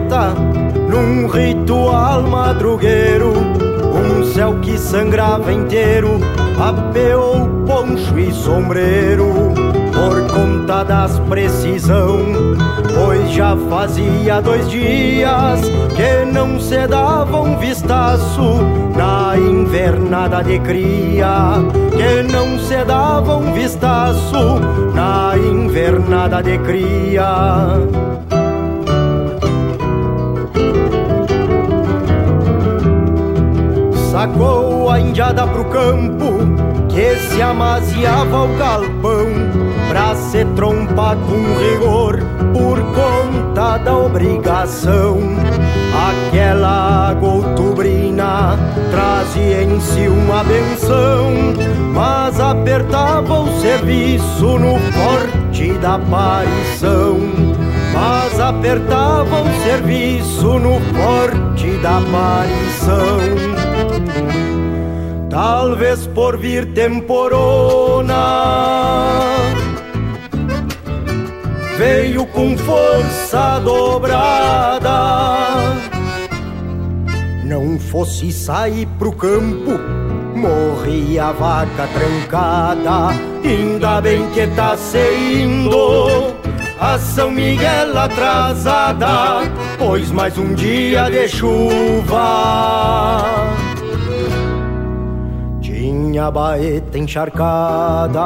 [0.07, 0.33] Gajeta
[0.89, 6.19] Num ritual madrugueiro Um céu que sangrava inteiro
[6.59, 9.53] Apeou poncho e sombreiro.
[9.93, 12.19] Por conta das precisão
[12.93, 15.61] Pois já fazia dois dias
[15.95, 18.61] Que não se dava um vistaço
[18.95, 21.53] Na invernada de cria
[21.91, 24.59] Que não se dava um vistaço
[24.93, 28.16] Na invernada de cria
[34.17, 36.39] Sacou a indiada pro campo
[36.89, 39.27] Que se amaziava o galpão
[39.89, 42.19] Pra se trompar com rigor
[42.51, 45.19] Por conta da obrigação
[46.09, 47.29] Aquela água
[48.89, 51.31] Trazia em si uma benção
[51.93, 57.19] Mas apertava o serviço No forte da aparição
[57.93, 63.46] mas apertava o serviço no forte da aparição.
[65.29, 68.15] Talvez por vir temporona.
[71.77, 74.89] Veio com força dobrada.
[77.43, 79.79] Não fosse sair pro campo
[80.37, 83.09] Morria a vaca trancada.
[83.43, 86.35] Ainda bem que tá saindo
[86.79, 89.41] a São Miguel atrasada,
[89.79, 92.27] pois mais um dia de chuva.
[96.17, 98.25] Tinha baeta encharcada.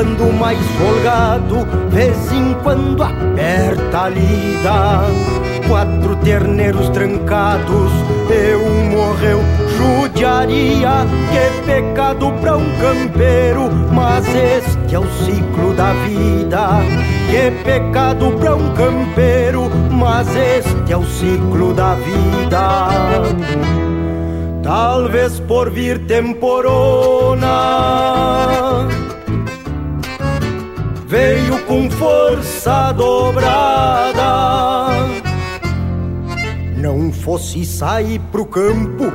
[0.00, 5.02] Quando mais folgado, vez em quando aperta a lida.
[5.68, 7.92] quatro terneiros trancados,
[8.30, 9.40] eu morreu
[9.76, 11.06] judiaria.
[11.30, 16.80] Que pecado pra um campeiro, mas este é o ciclo da vida.
[17.30, 22.88] Que pecado pra um campeiro, mas este é o ciclo da vida.
[24.62, 27.50] Talvez por vir temporona
[31.10, 34.20] veio com força dobrada.
[36.76, 39.12] Não fosse sair pro campo,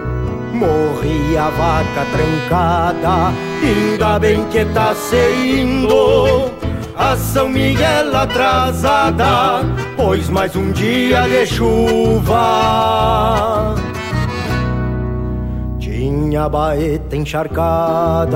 [0.54, 3.34] morria a vaca trancada.
[3.64, 6.52] Ainda bem que tá saindo
[6.98, 9.64] a São Miguel atrasada,
[9.96, 12.36] pois mais um dia de chuva.
[15.80, 18.36] Tinha baeta encharcada.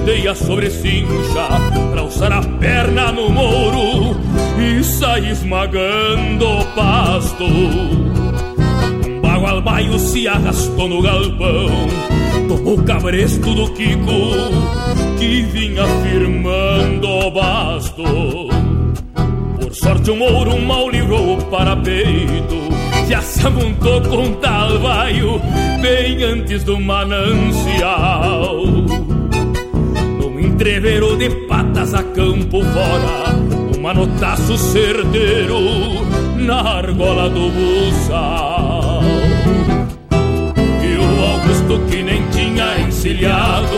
[0.00, 1.48] Perdeia sobre cincha
[1.92, 4.16] Pra usar a perna no mouro
[4.58, 7.44] E sair esmagando o pasto.
[7.44, 11.68] Um bagual baio se arrastou no galpão
[12.48, 14.34] Tomou o cabresto do Kiko
[15.18, 18.02] Que vinha firmando o basto.
[19.60, 22.70] Por sorte o mouro mal livrou o parapeito
[23.08, 25.40] Já se amontou com tal baio
[25.80, 28.64] Bem antes do manancial
[30.60, 33.34] entreveiro de patas a campo fora,
[33.74, 36.04] um manotaço certeiro
[36.36, 39.00] na argola do buçal.
[40.12, 43.74] E o Augusto que nem tinha encilhado,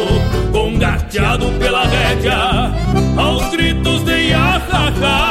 [0.51, 2.73] congateado pela rédea,
[3.17, 5.29] aos gritos de iahahá.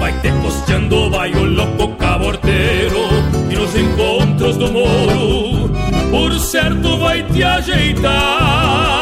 [0.00, 3.08] Vai te costeando, vai o louco caborteiro,
[3.50, 5.70] e nos encontros do moro,
[6.10, 8.93] por certo vai te ajeitar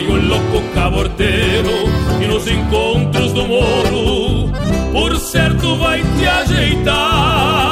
[0.00, 1.70] vai o louco caborteiro
[2.22, 4.50] e nos encontros do morro,
[4.92, 7.69] por certo vai te ajeitar,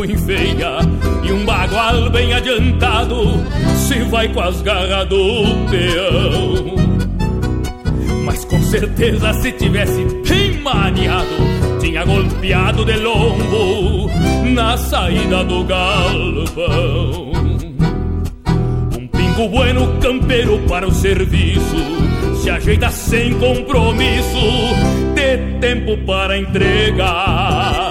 [0.00, 0.78] tempo enfeia
[1.22, 3.44] E um bagual bem adiantado
[3.76, 6.74] Se vai com as garras do peão.
[8.24, 11.28] Mas com certeza se tivesse bem maniado
[11.80, 14.10] Tinha golpeado de lombo
[14.54, 17.32] Na saída do galpão.
[18.98, 22.00] Um pingo bueno campeiro para o serviço
[22.40, 24.74] se ajeita sem compromisso,
[25.14, 27.89] ter tempo para entregar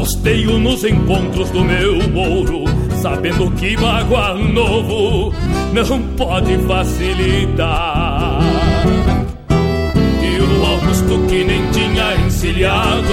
[0.00, 2.64] costeio nos encontros do meu mouro,
[3.02, 5.30] sabendo que mágoa novo
[5.74, 8.40] não pode facilitar.
[10.22, 13.12] E o Augusto que nem tinha encilhado,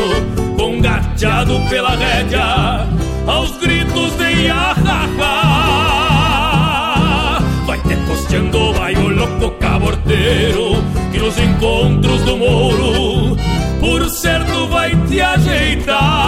[0.58, 2.88] congateado pela rédea,
[3.28, 5.84] aos gritos de iahahá.
[7.66, 10.82] Vai te costeando, vai o louco caborteiro,
[11.12, 13.07] que nos encontros do mouro,
[14.38, 16.28] certo vai te ajeitar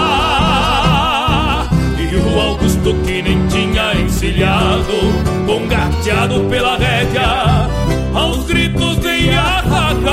[2.35, 5.13] o Augusto que nem tinha encilhado,
[5.45, 7.69] congateado pela rédea,
[8.13, 10.07] aos gritos de Iahacá.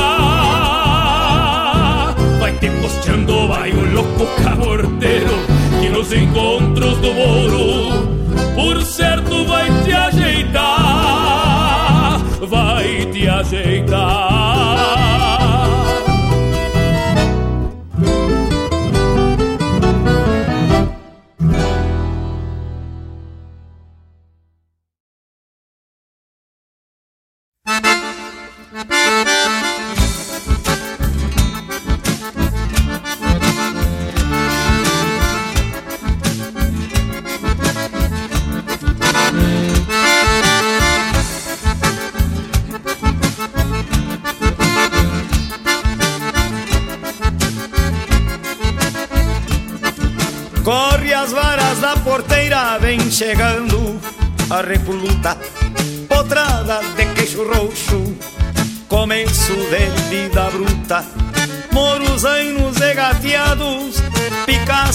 [2.38, 5.38] Vai te costeando, vai o louco caborteiro,
[5.80, 8.08] que nos encontros do moro,
[8.54, 10.60] por certo vai te ajeitar,
[12.42, 14.35] vai te ajeitar.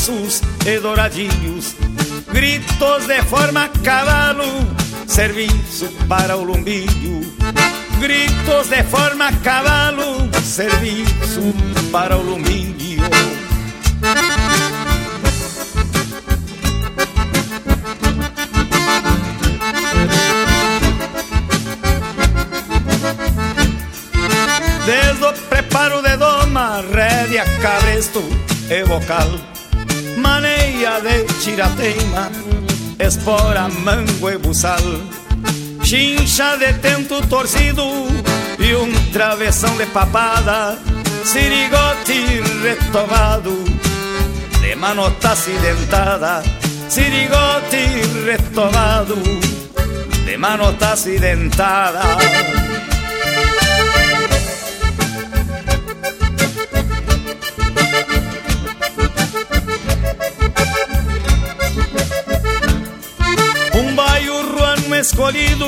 [0.01, 1.75] Picaços e douradinhos,
[2.31, 4.45] gritos de forma cavalo,
[5.05, 7.21] serviço para o lombilho.
[7.99, 11.53] Gritos de forma cavalo, serviço
[11.91, 13.01] para o lombilho.
[24.83, 28.23] Desde o preparo de doma, rédea, cabresto
[28.69, 29.60] e vocal
[30.17, 32.31] Maneia de tirateima,
[32.99, 34.79] espora, mango e buçal.
[35.83, 37.83] Chincha de tento torcido
[38.59, 40.77] e um travessão de papada.
[41.23, 43.63] Sirigote retovado,
[44.61, 46.43] de manota acidentada.
[46.89, 49.15] Sirigote retovado,
[50.25, 52.01] de manota acidentada
[65.11, 65.67] escolhido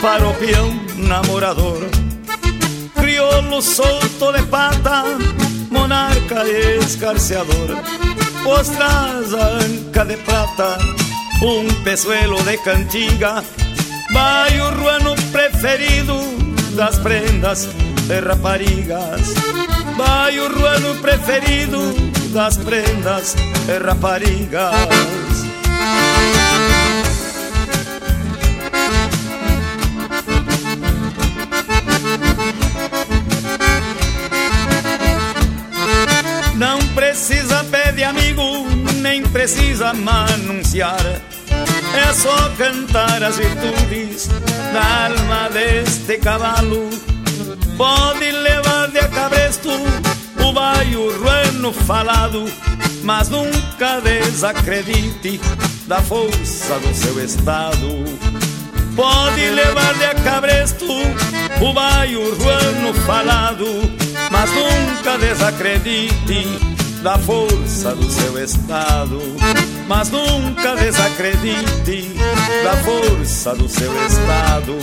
[0.00, 1.82] para o peão namorador.
[2.94, 5.02] Crioulo solto de pata,
[5.68, 7.76] monarca escarceador.
[8.46, 10.78] Ostras anca de prata,
[11.42, 13.42] um peçuelo de cantiga.
[14.12, 16.16] Baio ruano preferido
[16.76, 17.68] das prendas
[18.06, 19.34] de raparigas.
[19.96, 21.94] Baio ruano preferido
[22.32, 23.34] das prendas
[23.66, 25.37] de raparigas
[39.78, 41.20] precisa manunciar.
[41.94, 44.28] É só cantar as virtudes
[44.72, 46.90] da alma deste cavalo.
[47.76, 49.70] Pode levar de cabresto
[50.40, 52.44] o baio ruano falado,
[53.04, 55.40] mas nunca desacredite
[55.86, 58.04] da força do seu estado.
[58.96, 60.86] Pode levar de cabresto
[61.60, 63.66] o baio ruano falado,
[64.30, 69.20] mas nunca desacredite da força do seu estado.
[69.86, 72.14] Mas nunca desacredite
[72.64, 74.78] da força do seu estado.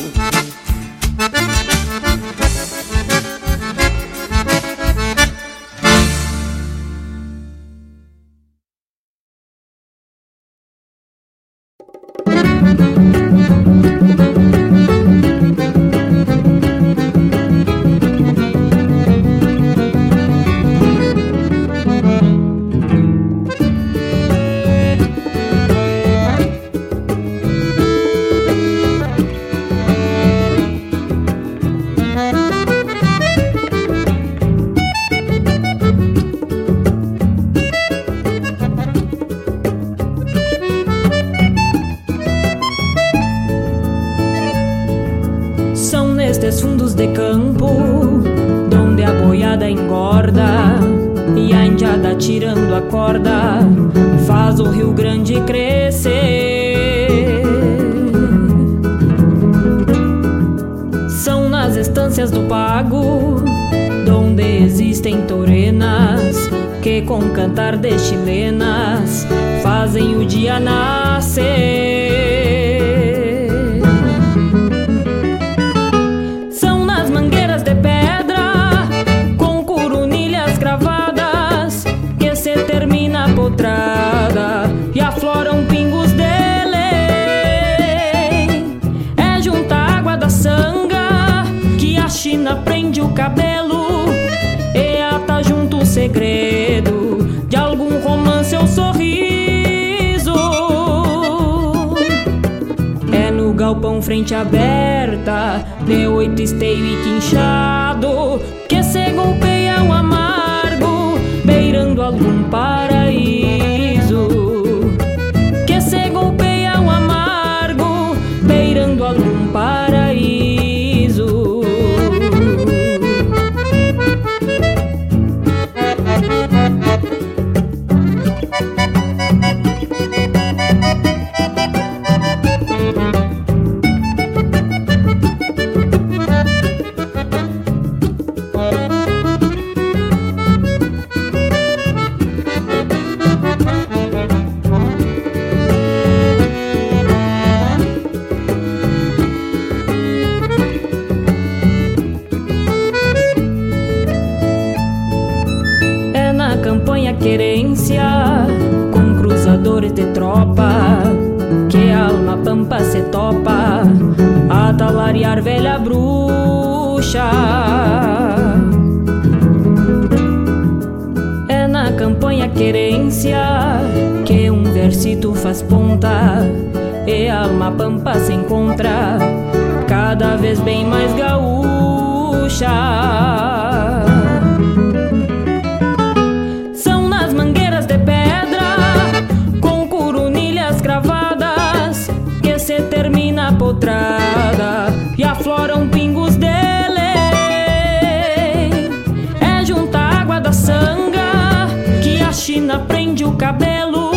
[203.46, 204.10] Cabelo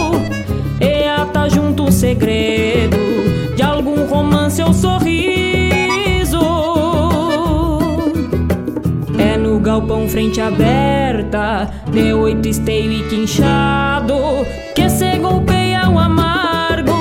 [0.81, 2.97] e ata junto o segredo
[3.55, 6.41] de algum romance ou sorriso.
[9.19, 14.15] É no galpão frente aberta, de oito esteio e quinchado,
[14.75, 16.97] que se golpeia o amargo,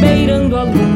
[0.00, 0.95] beirando algum paraíso.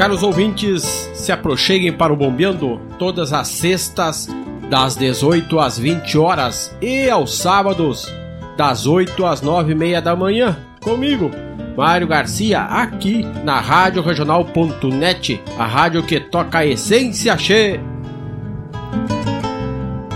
[0.00, 0.82] Caros ouvintes,
[1.12, 4.26] se aproxeguem para o Bombeando todas as sextas,
[4.70, 8.10] das 18 às 20 horas e aos sábados,
[8.56, 11.30] das 8 às 9 e meia da manhã, comigo,
[11.76, 17.78] Mário Garcia, aqui na Rádio Regional.net, a rádio que toca a essência che.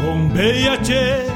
[0.01, 1.27] Bombeia che.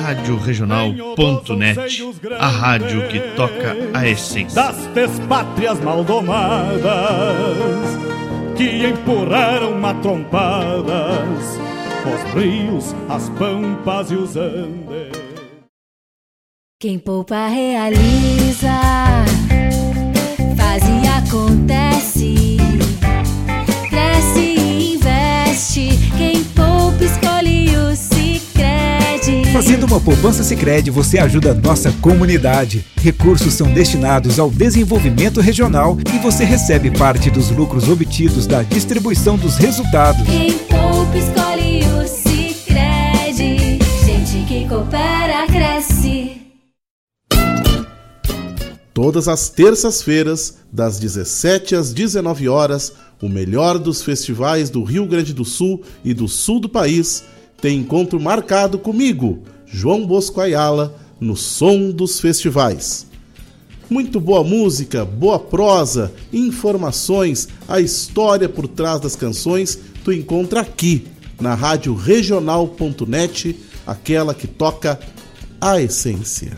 [0.00, 1.78] radioregional.net,
[2.38, 4.54] a rádio que toca a essência.
[4.54, 6.84] das despátrias maldomadas
[8.56, 11.58] que empurraram matrompadas
[12.08, 15.18] os rios, as pampas e os andes.
[16.80, 18.70] Quem poupa realiza,
[29.58, 32.86] Fazendo uma poupança Sicredi, você ajuda a nossa comunidade.
[32.94, 39.36] Recursos são destinados ao desenvolvimento regional e você recebe parte dos lucros obtidos da distribuição
[39.36, 40.24] dos resultados.
[40.24, 43.80] Quem poupa escolhe o Sicredi.
[44.06, 46.40] Gente que coopera cresce.
[48.94, 55.34] Todas as terças-feiras, das 17 às 19 horas, o melhor dos festivais do Rio Grande
[55.34, 57.24] do Sul e do sul do país
[57.60, 63.06] tem encontro marcado comigo, João Bosco Ayala, no Som dos Festivais.
[63.90, 71.06] Muito boa música, boa prosa, informações, a história por trás das canções, tu encontra aqui
[71.40, 73.56] na rádio regional.net,
[73.86, 75.00] aquela que toca
[75.60, 76.56] a essência.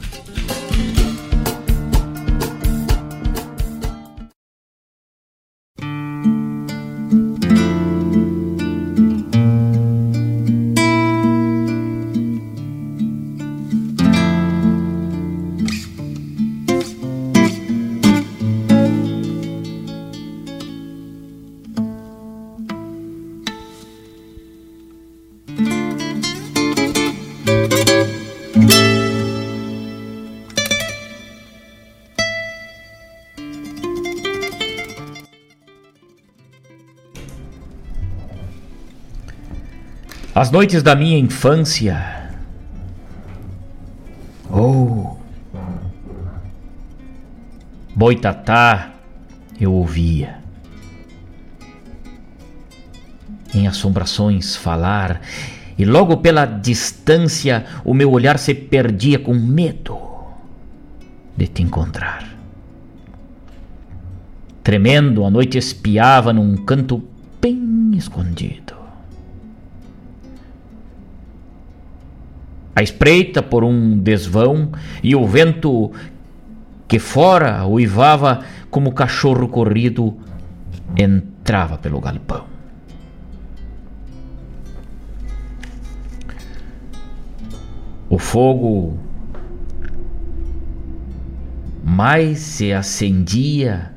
[40.41, 42.31] As noites da minha infância.
[44.51, 45.19] Oh.
[47.95, 48.91] Boitatá
[49.61, 50.39] eu ouvia.
[53.55, 55.21] Em assombrações falar,
[55.77, 59.99] e logo pela distância o meu olhar se perdia com medo
[61.37, 62.27] de te encontrar.
[64.65, 67.05] Tremendo, a noite espiava num canto
[67.43, 68.80] bem escondido.
[72.81, 74.73] A espreita por um desvão
[75.03, 75.93] e o vento
[76.89, 80.17] que fora uivava como cachorro corrido
[80.97, 82.47] entrava pelo galpão.
[88.09, 88.99] O fogo
[91.85, 93.93] mais se acendia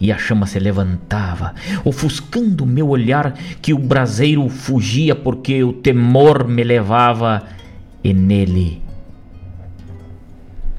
[0.00, 1.54] e a chama se levantava,
[1.84, 7.57] ofuscando meu olhar que o braseiro fugia porque o temor me levava
[8.02, 8.82] e nele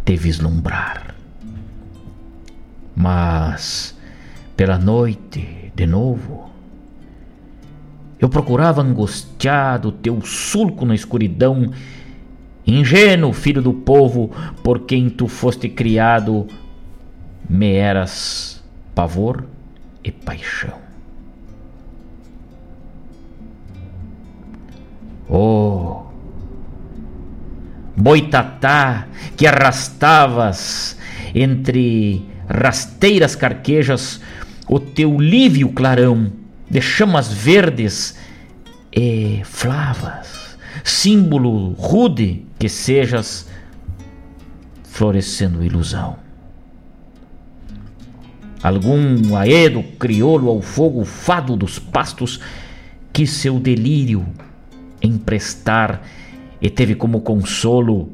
[0.06, 1.16] te vislumbrar.
[2.96, 3.98] Mas
[4.56, 6.50] pela noite, de novo,
[8.20, 11.72] eu procurava angustiado teu sulco na escuridão,
[12.68, 16.48] ingênuo filho do povo, por quem tu foste criado,
[17.50, 18.62] me eras
[18.94, 19.46] pavor
[20.04, 20.78] e paixão.
[25.30, 26.09] Oh,
[28.00, 30.98] boitatá que arrastavas
[31.36, 34.22] entre rasteiras carquejas
[34.68, 36.32] o teu lívio clarão
[36.70, 38.16] de chamas verdes
[38.96, 43.48] e flavas, símbolo rude que sejas,
[44.84, 46.18] florescendo ilusão.
[48.62, 52.40] Algum aedo crioulo ao fogo fado dos pastos,
[53.12, 54.26] que seu delírio
[55.02, 56.02] emprestar
[56.62, 58.12] e teve como consolo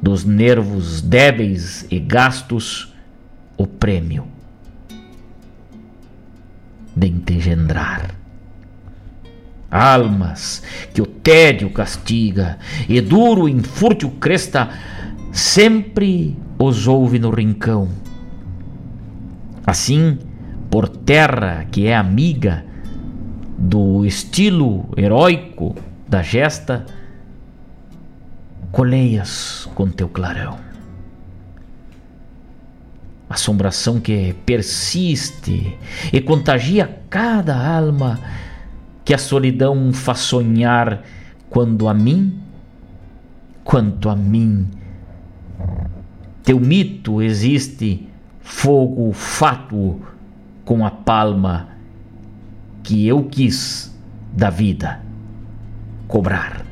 [0.00, 2.92] dos nervos débeis e gastos
[3.56, 4.26] o prêmio
[6.94, 8.14] de engendrar.
[9.70, 10.62] Almas
[10.92, 12.58] que o tédio castiga
[12.88, 14.68] e duro infúrtil cresta
[15.32, 17.88] sempre os ouve no rincão
[19.66, 20.18] Assim,
[20.68, 22.64] por terra que é amiga
[23.56, 25.76] do estilo heróico
[26.08, 26.84] da gesta,
[28.72, 30.58] coleias com teu clarão.
[33.28, 35.78] Assombração que persiste
[36.12, 38.18] e contagia cada alma
[39.04, 41.02] que a solidão faz sonhar
[41.50, 42.40] quando a mim,
[43.62, 44.68] quanto a mim,
[46.42, 48.08] teu mito existe
[48.40, 50.00] fogo fátuo
[50.64, 51.68] com a palma
[52.82, 53.94] que eu quis
[54.32, 55.00] da vida
[56.08, 56.71] cobrar.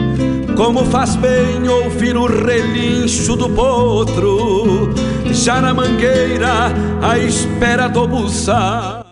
[0.63, 4.93] Como faz bem ouvir o relincho do potro,
[5.33, 6.67] já na mangueira,
[7.01, 9.03] à espera do buçal.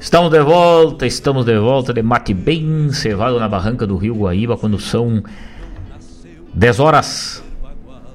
[0.00, 4.56] Estamos de volta, estamos de volta de mate bem cevado na barranca do Rio Guaíba,
[4.56, 5.22] quando são
[6.54, 7.44] 10 horas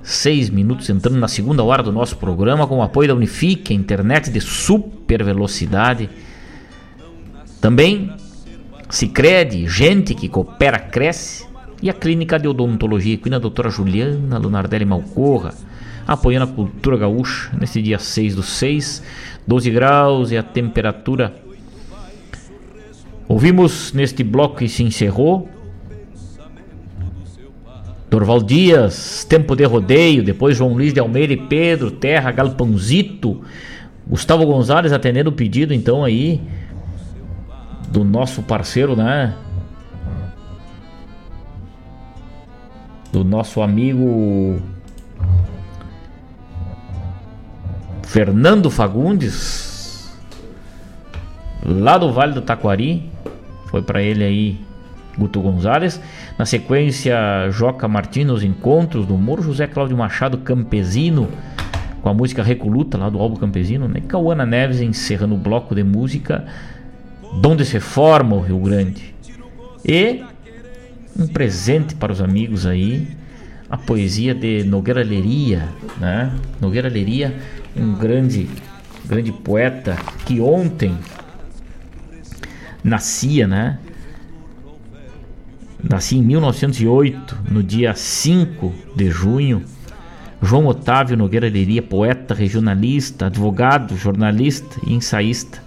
[0.02, 4.32] 6 minutos, entrando na segunda hora do nosso programa, com o apoio da Unifique, internet
[4.32, 6.10] de super velocidade.
[7.62, 8.12] Também
[8.90, 11.46] Sicredi, gente que coopera, cresce.
[11.82, 15.54] E a Clínica de Odontologia Equina, doutora Juliana Lunardelli Malcorra,
[16.08, 19.04] apoiando a cultura gaúcha nesse dia 6 do 6,
[19.46, 21.36] 12 graus e a temperatura.
[23.28, 25.50] Ouvimos neste bloco que se encerrou
[28.10, 33.42] Dorval Dias, Tempo de Rodeio, depois João Luiz de Almeida e Pedro, Terra, Galpãozito,
[34.08, 36.40] Gustavo Gonzalez atendendo o pedido então aí
[37.90, 39.34] do nosso parceiro, né?
[43.12, 44.62] Do nosso amigo
[48.04, 50.14] Fernando Fagundes,
[51.64, 53.10] lá do Vale do Taquari.
[53.68, 54.62] Foi para ele aí
[55.18, 56.00] Guto Gonzalez.
[56.38, 57.18] Na sequência,
[57.52, 61.30] Joca Martins nos encontros do Moro, José Cláudio Machado Campesino
[62.02, 64.00] com a música Recoluta lá do álbum Campesino, né?
[64.08, 66.46] Cauana Neves encerrando o bloco de música
[67.40, 69.14] Donde se forma o Rio Grande.
[69.84, 70.24] E
[71.18, 73.08] um presente para os amigos aí,
[73.70, 75.70] a poesia de Nogueira Leria,
[76.00, 76.34] né?
[76.60, 77.36] Nogueira Leria,
[77.76, 78.50] um grande,
[79.06, 80.98] grande poeta que ontem
[82.84, 83.80] nascia, né?
[85.88, 89.64] Nasci em 1908, no dia 5 de junho.
[90.42, 95.64] João Otávio Nogueira Leria, poeta, regionalista, advogado, jornalista e ensaísta,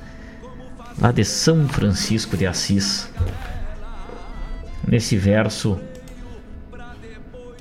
[1.00, 3.08] lá de São Francisco de Assis.
[4.86, 5.78] Nesse verso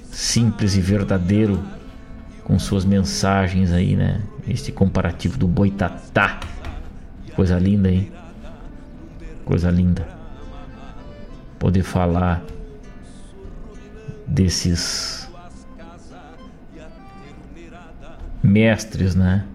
[0.03, 1.63] simples e verdadeiro,
[2.43, 4.21] com suas mensagens aí, né?
[4.47, 6.39] Este comparativo do boitatá.
[7.35, 8.11] Coisa linda, hein?
[9.45, 10.07] Coisa linda.
[11.59, 12.43] Poder falar
[14.25, 15.29] desses
[18.41, 19.45] mestres, né?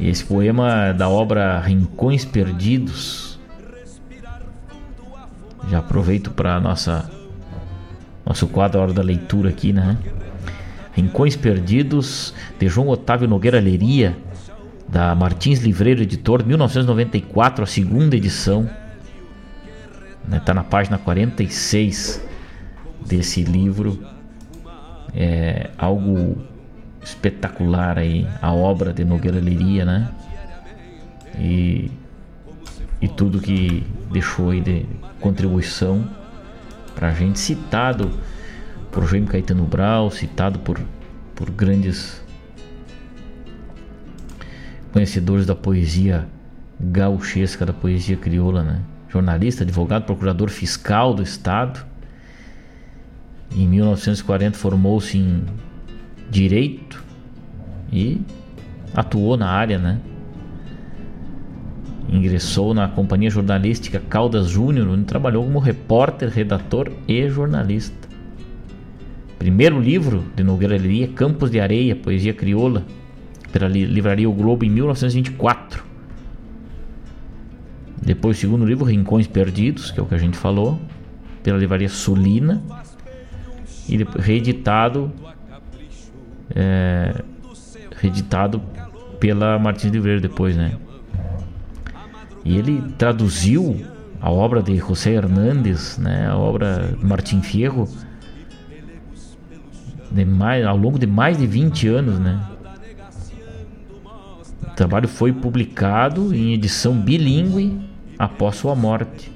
[0.00, 3.38] Esse poema da obra Rincões Perdidos.
[5.68, 7.10] Já aproveito para nossa
[8.24, 9.96] nosso quadro Hora da Leitura aqui, né?
[10.92, 14.16] Rincões Perdidos de João Otávio Nogueira Leria,
[14.88, 18.68] da Martins Livreiro Editor, 1994, a segunda edição.
[20.26, 20.40] Né?
[20.40, 22.22] Tá na página 46
[23.06, 24.02] desse livro.
[25.14, 26.36] É algo
[27.06, 30.10] espetacular aí, a obra de Nogueira Leria, né?
[31.38, 31.88] E,
[33.00, 34.84] e tudo que deixou aí de
[35.20, 36.04] contribuição
[36.96, 38.10] pra gente, citado
[38.90, 40.80] por Jaime Caetano Brau, citado por,
[41.36, 42.20] por grandes
[44.92, 46.26] conhecedores da poesia
[46.80, 48.80] gauchesca, da poesia crioula, né?
[49.08, 51.86] Jornalista, advogado, procurador fiscal do estado.
[53.54, 55.46] Em 1940 formou-se em
[56.30, 57.02] direito
[57.92, 58.20] e
[58.94, 60.00] atuou na área, né?
[62.08, 68.08] Ingressou na companhia jornalística Caldas Júnior, onde trabalhou como repórter, redator e jornalista.
[69.38, 72.84] Primeiro livro de Nogueira Leria, Campos de Areia, Poesia Crioula,
[73.52, 75.84] pela livraria O Globo em 1924.
[78.02, 80.80] Depois, o segundo livro, Rincões Perdidos, que é o que a gente falou,
[81.42, 82.62] pela livraria Sulina,
[83.88, 85.12] e reeditado
[86.56, 87.22] é,
[87.96, 88.60] reeditado
[89.20, 90.76] pela Martins de Verde depois, né?
[92.44, 93.84] E ele traduziu
[94.20, 96.28] a obra de José Hernández, né?
[96.28, 97.88] A obra de Martim Fierro
[100.10, 102.40] de mais, ao longo de mais de 20 anos, né?
[104.62, 107.80] O trabalho foi publicado em edição bilíngue
[108.18, 109.32] após sua morte.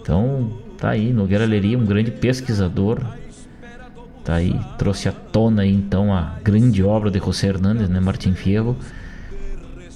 [0.00, 3.00] Então, tá aí, Nogueira Leria, um grande pesquisador.
[4.24, 8.32] Tá aí, trouxe à tona aí, então a grande obra de José Hernández, né, Martim
[8.32, 8.76] Fierro.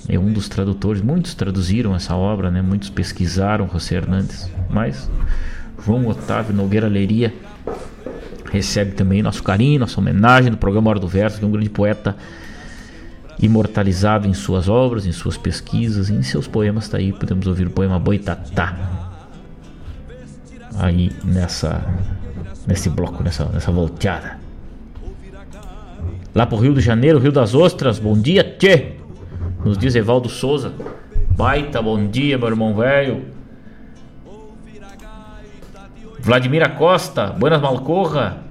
[0.09, 2.61] É um dos tradutores, muitos traduziram essa obra, né?
[2.61, 5.11] Muitos pesquisaram José Hernandes, mas
[5.83, 7.33] João Otávio Nogueira Leria
[8.53, 11.71] recebe também nosso carinho, nossa homenagem do programa Hora do Verso, que é um grande
[11.71, 12.15] poeta
[13.41, 16.87] imortalizado em suas obras, em suas pesquisas, em seus poemas.
[16.87, 19.04] Tá aí, podemos ouvir o poema Boitatá
[20.79, 21.83] aí nessa
[22.67, 24.39] nesse bloco, nessa, nessa volteada.
[26.35, 28.95] Lá pro Rio de Janeiro, Rio das Ostras, bom dia, tchê!
[29.65, 30.73] Nos diz Evaldo Souza.
[31.31, 33.25] Baita, bom dia, meu irmão velho.
[36.19, 38.43] Vladimir Costa, Buenas Malcorra.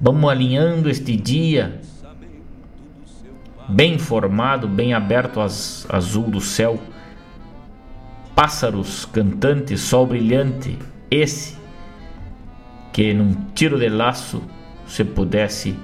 [0.00, 1.80] Vamos alinhando este dia.
[3.68, 6.78] Bem formado, bem aberto az, azul do céu.
[8.34, 10.78] Pássaros cantantes, sol brilhante.
[11.12, 11.58] Esse
[12.90, 14.42] que num tiro de laço
[14.86, 15.76] se pudesse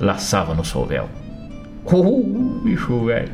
[0.00, 1.08] laçava no solvéu.
[1.84, 3.30] Uh, bicho velho.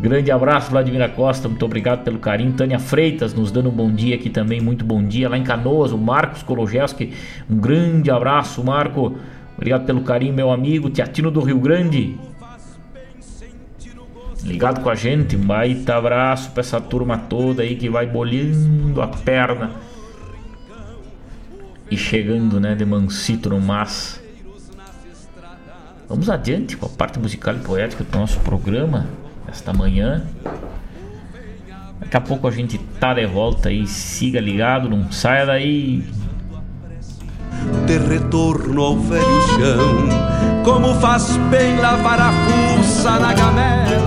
[0.00, 1.46] Grande abraço, Vladimir Costa.
[1.46, 2.54] Muito obrigado pelo carinho.
[2.54, 4.62] Tânia Freitas nos dando um bom dia aqui também.
[4.62, 5.28] Muito bom dia.
[5.28, 7.12] Lá em Canoas, o Marcos Kologeski.
[7.50, 9.18] Um grande abraço, Marco.
[9.56, 10.88] Obrigado pelo carinho, meu amigo.
[10.88, 12.18] Teatino do Rio Grande.
[14.44, 15.36] Ligado com a gente.
[15.36, 19.70] Baita abraço pra essa turma toda aí que vai bolhando a perna
[21.90, 24.20] e chegando, né, de mansito no mas.
[26.08, 29.06] Vamos adiante com a parte musical e poética do nosso programa
[29.46, 30.24] esta manhã.
[32.00, 36.04] Daqui a pouco a gente tá de volta aí, siga ligado, não saia daí.
[37.86, 43.99] De retorno ao velho chão, como faz bem lavar a fuça na gamela.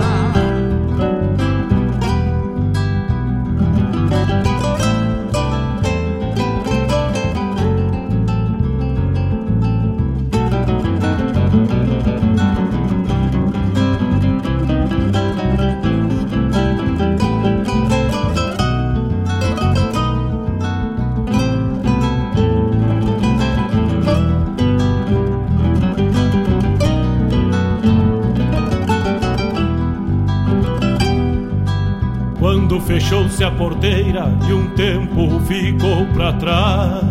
[33.44, 37.04] A porteira e um tempo ficou para trás.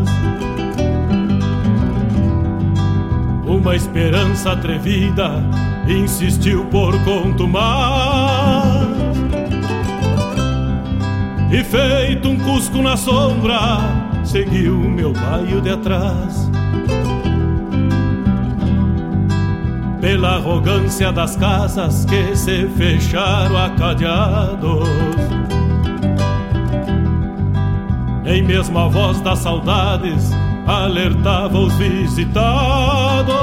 [3.46, 5.44] Uma esperança atrevida
[5.88, 8.88] insistiu por contumar.
[11.52, 13.80] E feito um cusco na sombra,
[14.24, 16.50] seguiu meu baio de atrás.
[20.02, 24.90] Pela arrogância das casas que se fecharam a cadeados.
[28.34, 30.32] Nem mesmo a voz das saudades
[30.66, 33.36] alertava os visitados.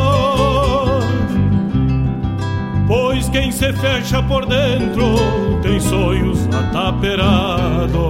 [2.88, 5.14] Pois quem se fecha por dentro
[5.62, 8.00] tem sonhos ataperados.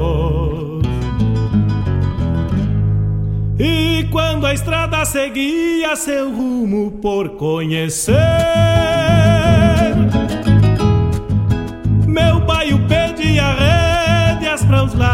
[3.59, 8.70] E quando a estrada seguia seu rumo por conhecer,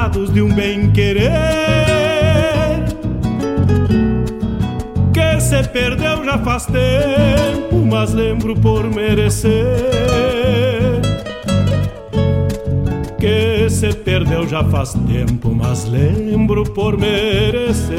[0.09, 1.27] de um bem-querer
[5.13, 9.51] que se perdeu já faz tempo, mas lembro por merecer.
[13.19, 17.99] Que se perdeu já faz tempo, mas lembro por merecer.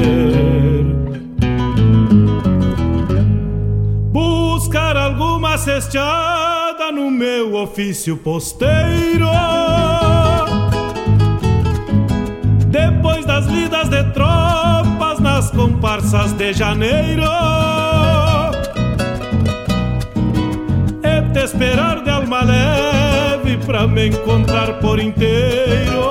[4.10, 9.28] Buscar alguma cesteada no meu ofício posteiro.
[13.48, 17.22] Lidas de tropas nas comparsas de janeiro.
[21.02, 26.08] É te esperar de alma leve pra me encontrar por inteiro.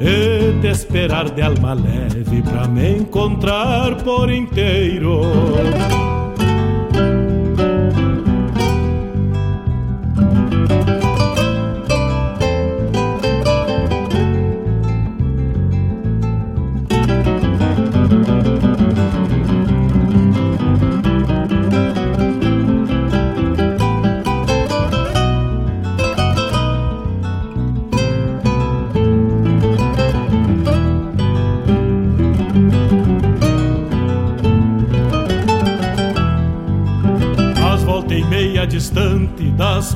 [0.00, 5.22] É te esperar de alma leve pra me encontrar por inteiro.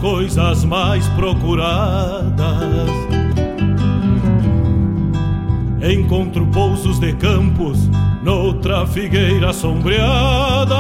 [0.03, 2.91] Coisas mais procuradas.
[5.81, 7.89] Encontro pousos de campos
[8.21, 10.75] noutra figueira sombreada.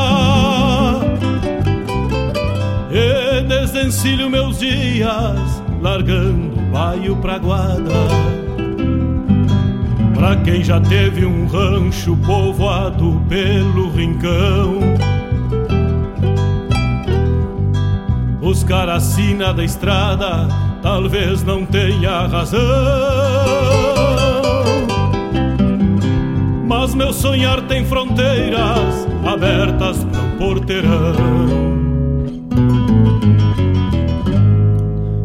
[2.91, 7.93] E desencilho meus dias, largando o baio pra guarda.
[10.17, 14.92] Pra quem já teve um rancho povoado pelo rincão.
[18.63, 20.47] Buscar a sina da estrada
[20.83, 22.61] talvez não tenha razão.
[26.69, 31.17] Mas meu sonhar tem fronteiras abertas para porteirão.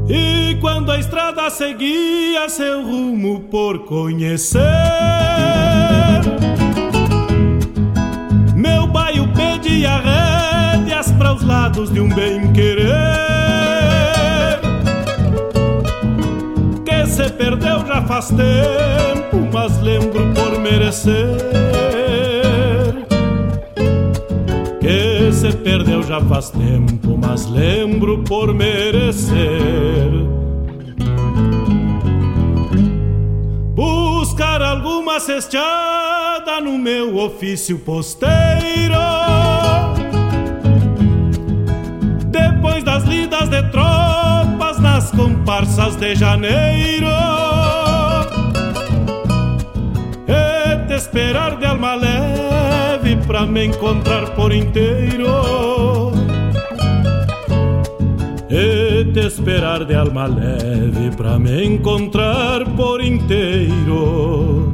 [0.10, 4.64] E quando a estrada seguia seu rumo por conhecer,
[8.56, 9.96] meu baio pedia
[10.98, 12.88] rédeas para os lados de um bem-querer
[16.86, 21.16] que se perdeu já faz tempo, mas lembro por merecer.
[24.80, 30.10] Que se perdeu já faz tempo, mas lembro por merecer.
[33.76, 38.38] Buscar alguma cesteada no meu ofício posteiro.
[42.58, 47.06] Depois das lidas de tropas nas comparsas de janeiro.
[50.28, 56.12] É te esperar de alma leve pra me encontrar por inteiro.
[58.50, 64.67] É te esperar de alma leve pra me encontrar por inteiro.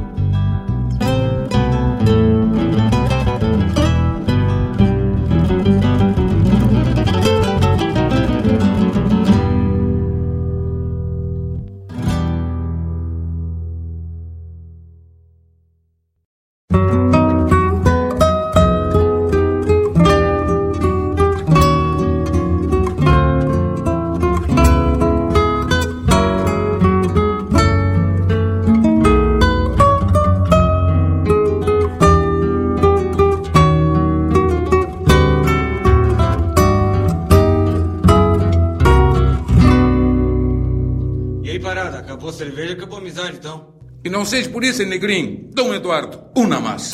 [44.34, 46.90] Seja por isso, negrinho, Dom Eduardo, uma mais.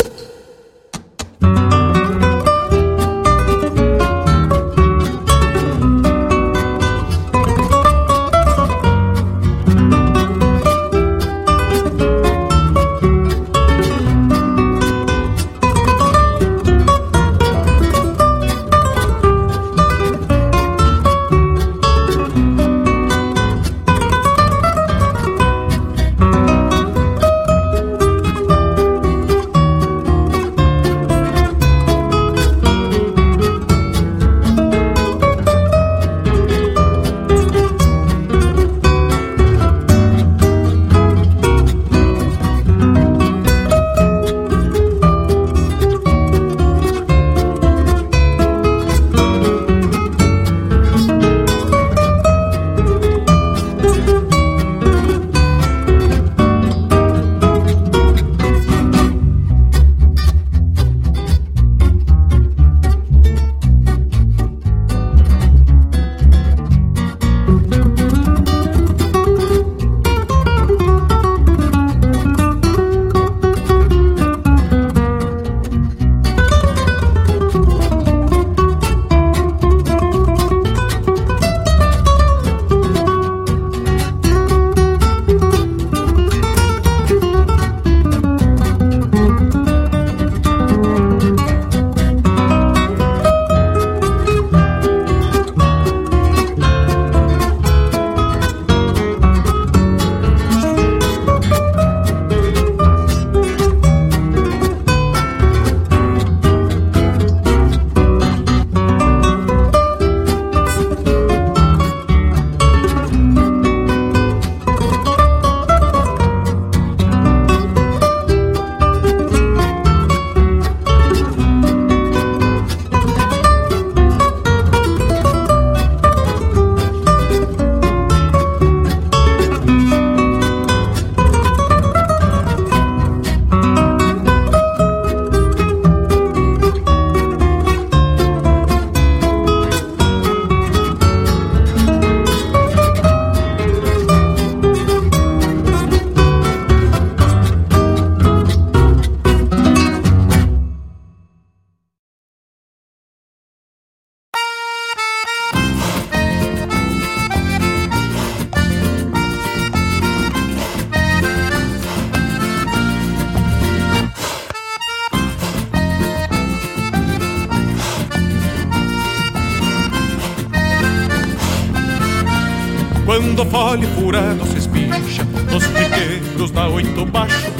[173.40, 177.50] Quando fole furado se espincha Nos piqueiros da oito baixo.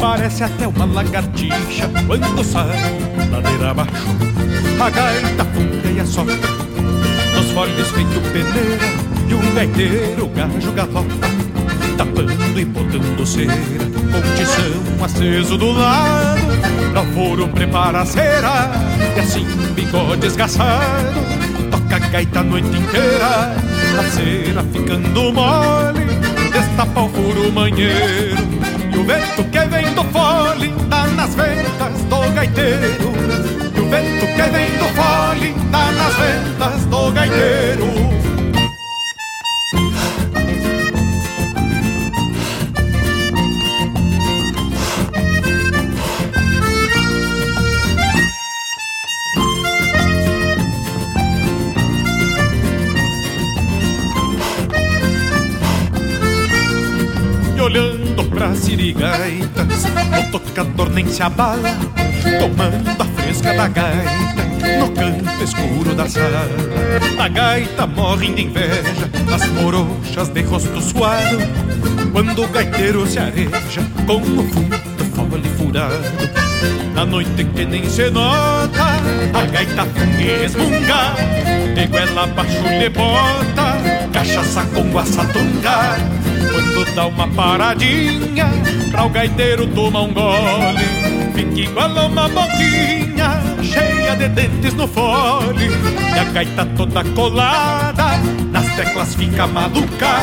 [0.00, 2.66] Parece até uma lagartixa Quando sai
[3.30, 3.92] ladeira abaixo.
[4.80, 6.34] A gaita fundeia sopra
[7.36, 8.84] Nos foles feito peneira
[9.28, 11.28] E um gaiteiro gajo galopa
[11.96, 13.52] Tapando e botando cera
[14.10, 16.40] Com tição aceso do lado
[16.90, 18.72] Pra foro prepara a cera
[19.16, 19.46] E assim
[19.76, 21.20] bigode esgaçado
[21.70, 26.04] Toca a gaita a noite inteira a cera ficando mole,
[26.52, 28.42] destapa o furo manheiro.
[28.92, 33.12] E o vento que vem do fole tá nas ventas do gaiteiro.
[33.74, 37.91] E o vento que vem do fole tá nas ventas do gaiteiro.
[58.42, 59.84] Pra sirigaitas
[60.18, 61.76] O tocador nem se abala
[62.40, 66.48] Tomando a fresca da gaita No canto escuro da sala.
[67.18, 71.38] A gaita morre de inveja As morochas de rosto suado.
[72.10, 74.76] Quando o gaiteiro se areja Com o fundo
[75.14, 76.02] fole furado.
[76.94, 78.98] Na noite que nem se nota
[79.34, 81.14] A gaita funga e resmunga.
[81.74, 86.21] De goela abaixo de bota Cachaça com guaçatunga
[86.74, 88.46] Quando dá uma paradinha
[88.90, 91.32] Pra o gaiteiro tomar um gole.
[91.34, 95.68] Fica igual uma boquinha Cheia de dentes no fole.
[96.14, 98.18] E a gaita toda colada
[98.50, 100.20] Nas teclas fica maluca.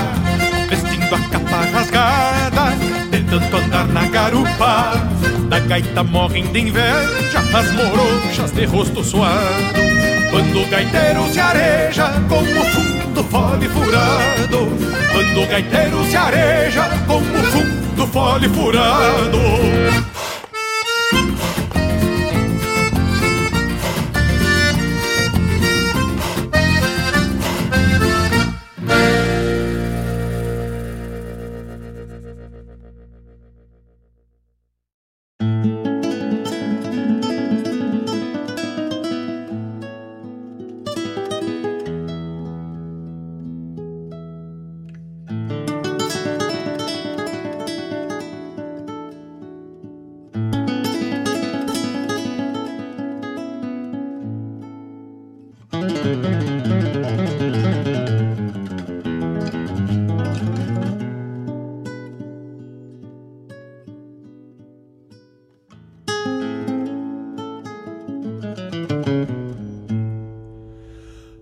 [0.70, 2.76] Vestindo a capa rasgada
[3.10, 4.94] De tanto andar na garupa.
[5.50, 9.80] Da gaita morrem de inveja As morochas de rosto suado.
[10.30, 12.89] Quando o gaiteiro se areja Com o
[13.20, 14.68] fundo fole furado
[15.12, 19.40] Quando o gaiteiro se areja Com o fundo fole furado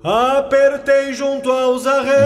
[0.10, 2.18] Apertei junto aos arreios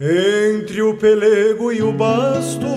[0.00, 2.73] Entre o pelego e o basto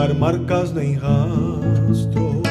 [0.00, 2.42] deixar marcas nem rastro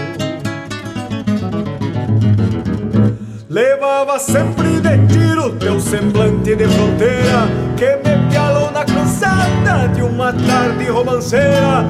[3.50, 10.32] Levava sempre de tiro teu semblante de fronteira Que me pialou na cruzada de uma
[10.32, 11.86] tarde romanceira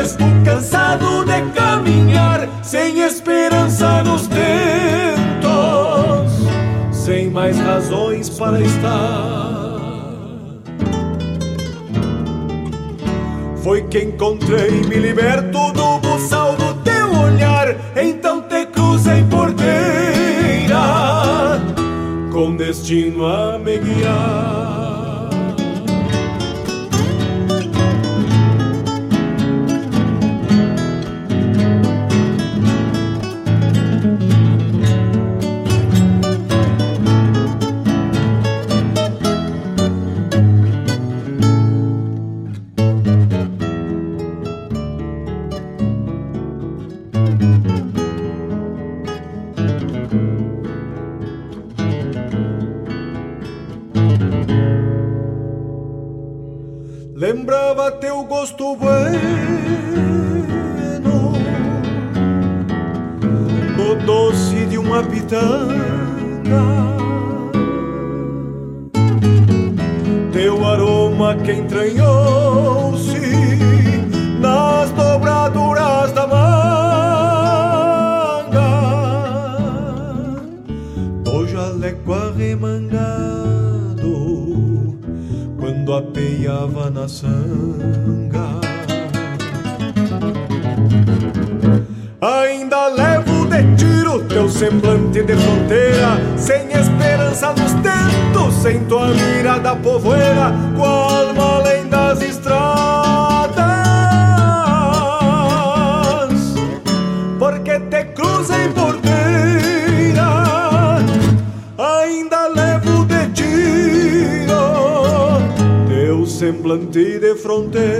[0.00, 5.18] estou cansado de caminhar, sem esperança nos tentos
[7.08, 9.78] sem mais razões para estar.
[13.62, 15.57] Foi que encontrei, me liberto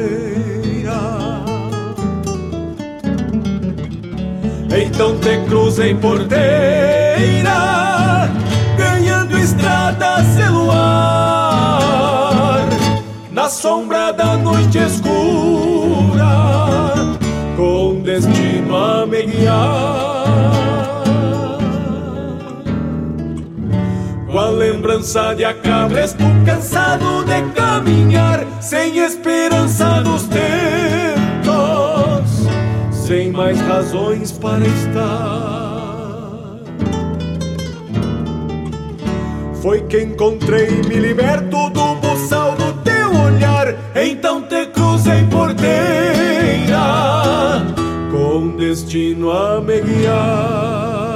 [0.08, 0.98] fronteira.
[4.76, 6.38] Então te cruza em porteira,
[8.76, 11.40] ganhando estrada celular,
[13.30, 16.26] na sombra da noite escura,
[17.56, 20.87] com destino a me guiar.
[24.48, 30.48] A lembrança de acabresco cansado de caminhar, sem esperança nos tempos
[33.08, 36.58] sem mais razões para estar.
[39.62, 46.76] Foi que encontrei me liberto do buçal do teu olhar, então te cruzei porteira,
[48.10, 51.07] com destino a me guiar.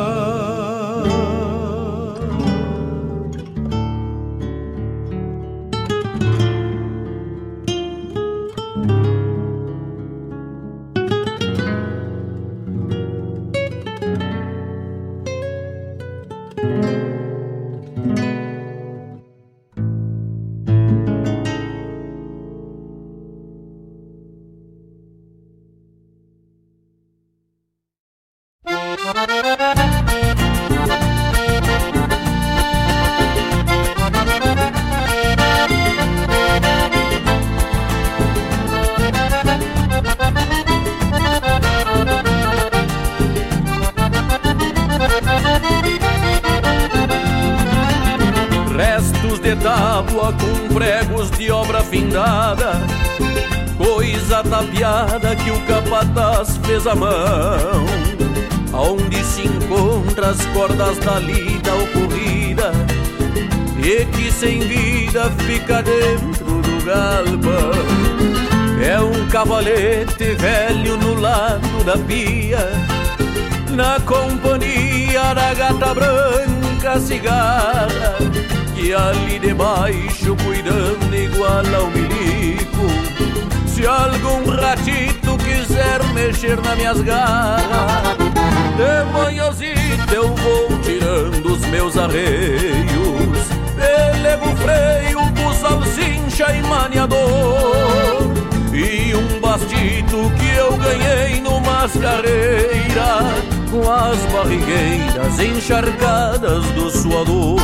[104.11, 107.61] As barrigueiras encharcadas do suador.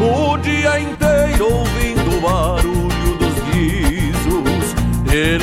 [0.00, 4.74] O dia inteiro ouvindo o barulho dos guizos
[5.04, 5.38] De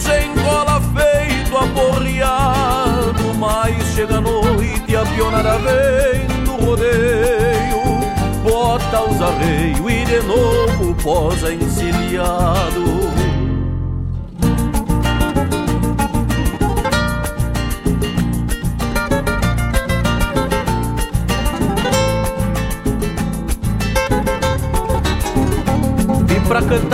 [0.00, 3.34] sem cola feito aporreado.
[3.38, 8.00] Mas chega a noite a pionada vem do rodeio
[8.42, 12.97] Bota os arreios e de novo posa encilhado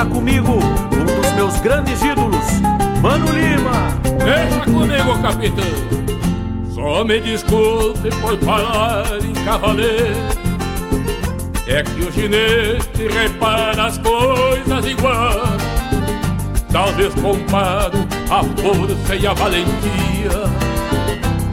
[0.04, 2.44] pra cantar comigo um dos meus grandes ídolos,
[3.00, 3.94] Mano Lima.
[4.24, 5.64] Deixa comigo, capitão.
[6.74, 10.44] Só me desculpe por falar em cavaleiro.
[11.66, 15.42] É que o ginete repara as coisas igual.
[16.70, 17.98] Talvez comparo
[18.30, 20.44] a força e a valentia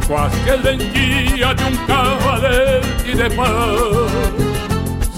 [0.07, 4.50] com a excelentia de um cavalete de pão.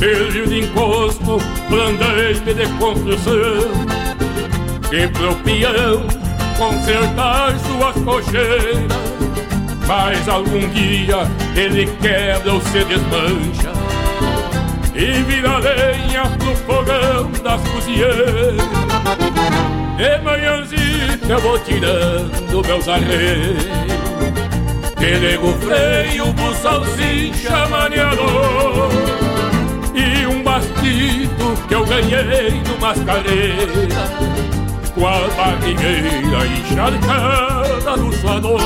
[0.04, 1.38] Serviu de encosto,
[1.70, 3.72] blandante de construção.
[4.92, 6.06] E pro peão
[6.58, 8.84] consertar suas cocheiras
[9.88, 11.26] Mas algum dia
[11.56, 13.72] ele quebra ou se desmancha.
[14.94, 18.58] E vira lenha pro fogão das cozinheiras.
[19.96, 23.64] De manhãzita eu vou tirando meus arreios.
[25.00, 29.03] Pelego freio, buçal, cincha, maniador e
[31.68, 33.68] que eu ganhei no mascareira
[34.94, 38.60] Com a barrigueira encharcada no suador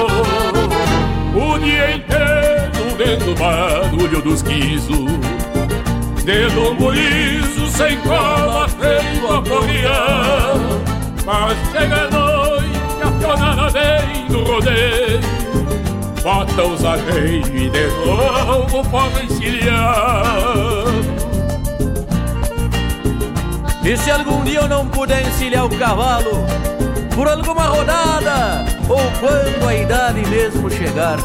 [1.36, 5.12] O dia inteiro vendo o barulho dos guizos
[6.24, 10.56] De lombo liso sem cola feito a porrear
[11.26, 15.38] Mas chega a noite a pionada vem do rodeio
[16.28, 21.17] bota os arreios e de novo pode encilhar.
[23.88, 26.46] E se algum dia eu não puder encilhar o cavalo,
[27.16, 31.18] por alguma rodada, ou quando a idade mesmo chegar,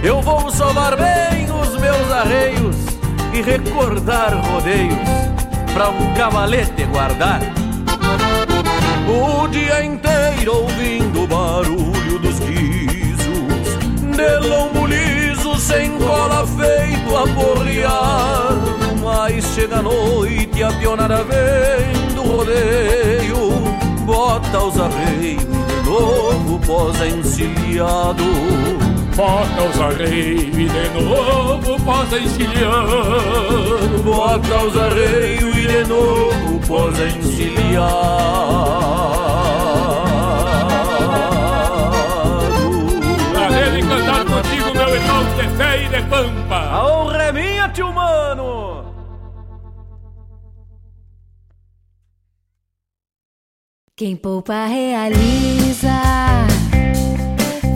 [0.00, 2.76] eu vou sovar bem os meus arreios
[3.34, 4.94] e recordar rodeios
[5.74, 7.40] pra um cavalete guardar.
[9.08, 13.76] O dia inteiro ouvindo o barulho dos guizos
[14.14, 17.26] De lombo liso sem cola feito a
[19.34, 23.48] Mas chega a noite a pionada vem do rodeio
[24.04, 28.24] Bota os arreios e de novo posa encilhado.
[29.16, 34.02] Bota os arreios e de novo posa encilhado.
[34.04, 37.82] Bota os arreios e de novo posa encilhado.
[43.32, 46.68] Prazer em cantar contigo, meu irmão de fé e de pampa.
[46.70, 48.61] A honra é minha, tio mano
[53.94, 55.92] Quem poupa realiza,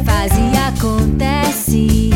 [0.06, 2.15] faz e acontece.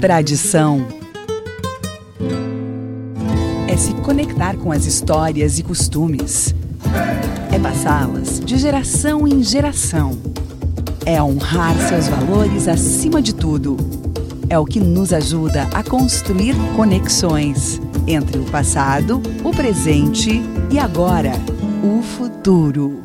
[0.00, 0.86] Tradição
[3.66, 6.54] é se conectar com as histórias e costumes.
[7.50, 10.18] É passá-las de geração em geração.
[11.06, 13.76] É honrar seus valores acima de tudo.
[14.48, 21.32] É o que nos ajuda a construir conexões entre o passado, o presente e agora,
[21.82, 23.04] o futuro.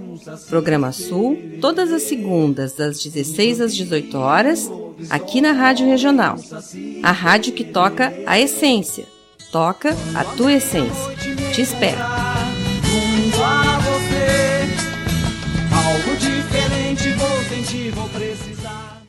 [0.49, 4.69] Programa Sul, todas as segundas, das 16 às 18 horas,
[5.09, 6.37] aqui na Rádio Regional.
[7.01, 9.05] A rádio que toca a essência.
[9.51, 11.15] Toca a tua essência.
[11.53, 11.99] Te espero.
[15.71, 19.01] Algo diferente vou sentir, vou precisar.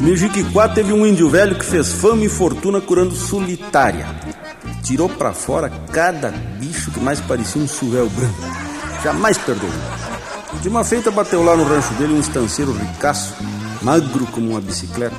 [0.00, 4.06] No Jiquiquá teve um índio velho que fez fama e fortuna curando solitária.
[4.86, 8.40] Tirou pra fora cada bicho que mais parecia um suvel branco.
[9.02, 9.72] Jamais perdoou.
[10.62, 13.34] De uma feita bateu lá no rancho dele um estanceiro ricaço,
[13.82, 15.16] magro como uma bicicleta.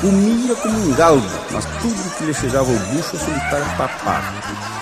[0.00, 4.32] Comia como um galgo, mas tudo que lhe chegava ao bucho a solitária papava.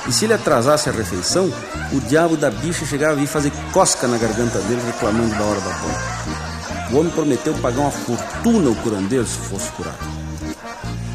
[0.07, 1.53] E se ele atrasasse a refeição,
[1.93, 5.61] o diabo da bicha chegava a vir fazer cosca na garganta dele reclamando da hora
[5.61, 6.93] da bomba.
[6.93, 9.99] O homem prometeu pagar uma fortuna ao curandeiro se fosse curado.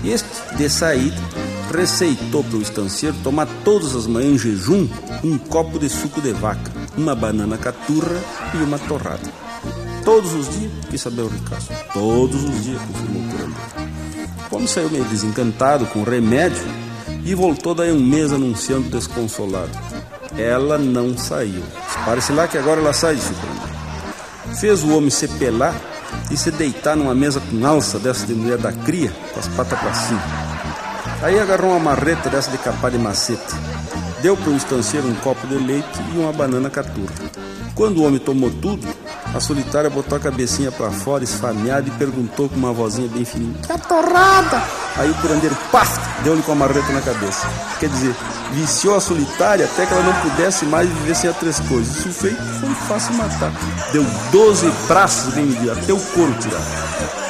[0.04, 0.28] Este,
[0.58, 1.16] de saída,
[1.72, 4.88] receitou para o estanceiro tomar todas as manhãs em jejum
[5.24, 8.20] um copo de suco de vaca, uma banana caturra
[8.54, 9.32] e uma torrada.
[10.04, 13.54] Todos os dias, quis saber o ricaço, todos os dias, confirmou o curandeiro.
[14.52, 16.64] O homem saiu meio desencantado com o remédio
[17.24, 19.72] e voltou daí um mês anunciando desconsolado.
[20.38, 21.64] ela não saiu.
[22.06, 24.56] Parece lá que agora ela sai, disse o coronel.
[24.60, 25.74] Fez o homem se pelar
[26.30, 29.80] e se deitar numa mesa com alça dessa de mulher da cria, com as patas
[29.80, 30.53] para cima.
[31.24, 33.56] Aí agarrou uma marreta dessa de capar de macete.
[34.22, 37.14] Deu para o estanceiro um copo de leite e uma banana caturra.
[37.74, 38.86] Quando o homem tomou tudo,
[39.34, 43.56] a solitária botou a cabecinha para fora, esfameada, e perguntou com uma vozinha bem fininha:
[43.66, 44.62] Que torrada!
[44.98, 47.48] Aí o curandeiro, paf, deu-lhe com a marreta na cabeça.
[47.80, 48.14] Quer dizer,
[48.52, 52.00] viciou a solitária até que ela não pudesse mais viver sem as três coisas.
[52.00, 53.54] Isso feito foi fácil matar.
[53.94, 57.23] Deu 12 braços bem medidos, até o couro tirado.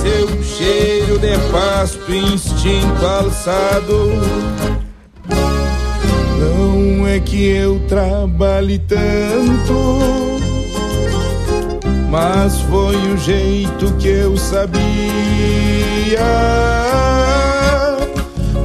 [0.00, 4.10] Seu cheiro de pasto instinto alçado
[6.38, 10.38] não é que eu trabalhe tanto
[12.08, 14.90] mas foi o jeito que eu sabia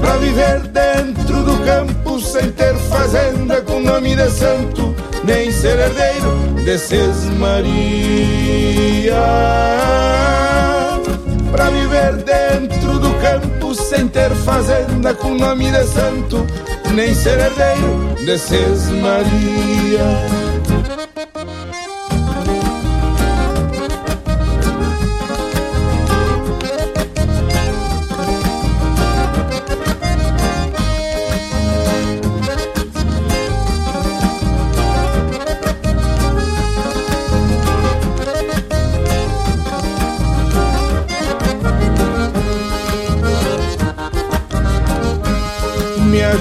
[0.02, 6.36] Pra viver dentro do campo sem ter fazenda com nome de santo, nem ser herdeiro
[6.64, 9.16] desses Maria.
[11.56, 16.46] Pra viver dentro do campo sem ter fazenda com nome de santo,
[16.94, 20.35] nem ser herdeiro desses Maria.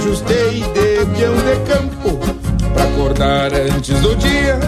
[0.04, 2.18] Ajustei de peão de campo
[2.74, 4.58] Pra acordar antes do dia.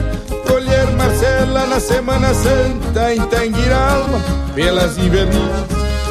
[0.47, 4.21] Colher Marcela na Semana Santa Em Tanguiralma,
[4.55, 5.67] pelas invernias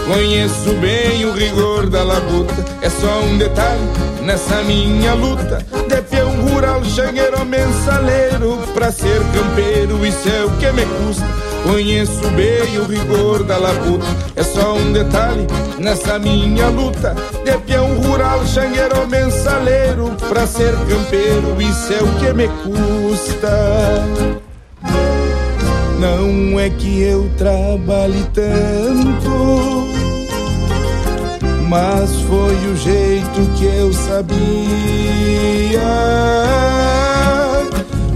[0.05, 3.81] Conheço bem o rigor da labuta É só um detalhe
[4.21, 5.65] nessa minha luta.
[5.87, 11.25] De peão rural, xangueiro, mensaleiro Pra ser campeiro, isso é o que me custa.
[11.63, 15.47] Conheço bem o rigor da labuta É só um detalhe
[15.79, 17.15] nessa minha luta.
[17.43, 23.49] De peão rural, xangueiro, mensaleiro Pra ser campeiro, isso é o que me custa.
[25.99, 29.87] Não é que eu trabalhe tanto
[31.67, 34.35] Mas foi o jeito que eu sabia.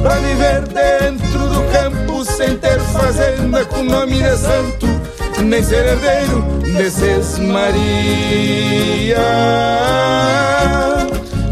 [0.02, 4.99] Pra viver dentro do campo sem ter fazenda com nome de santo
[5.46, 6.42] Nem ser herdeiro
[6.78, 9.18] desses Maria.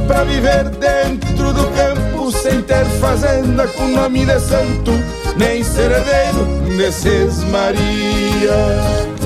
[0.08, 4.92] Pra viver dentro do campo sem ter fazenda com nome de santo
[5.38, 6.46] Nem ser herdeiro
[6.78, 9.17] desses Maria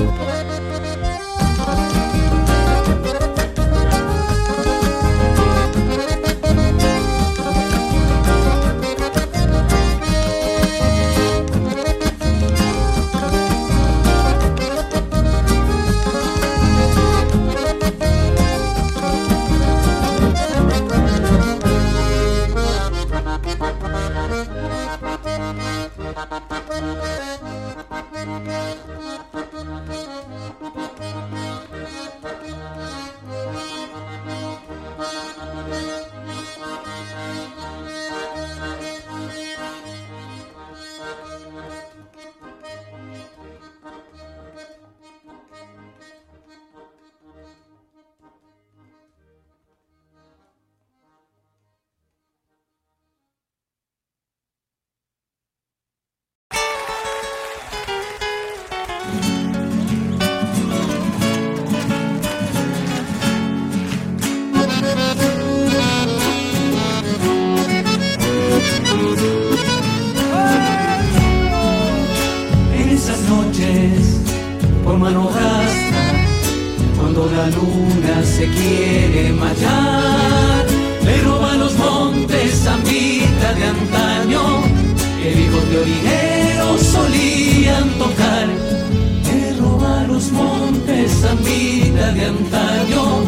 [91.32, 93.24] zambita de antaño,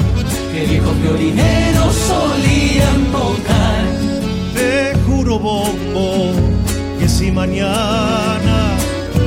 [0.53, 3.85] que hijos de orineros solían tocar.
[4.55, 6.33] Te juro, bombo,
[6.99, 8.77] que si mañana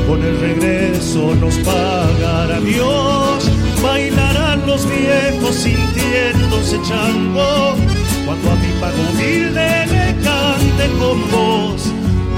[0.08, 3.50] con el regreso nos pagará Dios,
[3.82, 7.76] bailarán los viejos sintiéndose chango,
[8.26, 11.82] cuando a mi pago humilde le cante con voz.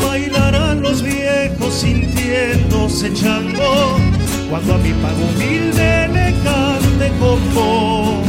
[0.05, 3.99] Bailarán los viejos sintiéndose chango,
[4.49, 8.25] cuando a mi pago humilde le cante con voz.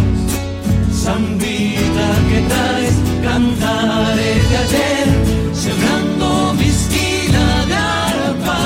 [0.93, 5.09] Zambita que traes cantares de ayer,
[5.55, 8.59] sembrando mi esquina de arpa.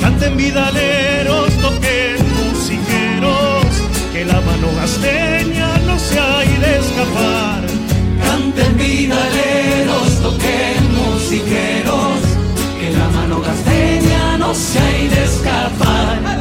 [0.00, 3.66] Canten vidaleros, toquen musiqueros,
[4.12, 7.62] que la mano gasteña no se hay de escapar.
[8.24, 12.20] Canten vidaleros, toquen musiqueros,
[12.78, 16.39] que la mano gasteña no se hay de escapar.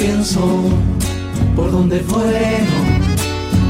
[0.00, 0.40] Pienso
[1.54, 3.00] por dónde fueron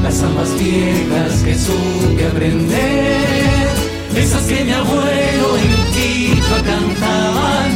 [0.01, 3.67] las zambas viejas que supe aprender,
[4.15, 7.69] esas que mi abuelo en Quito cantaban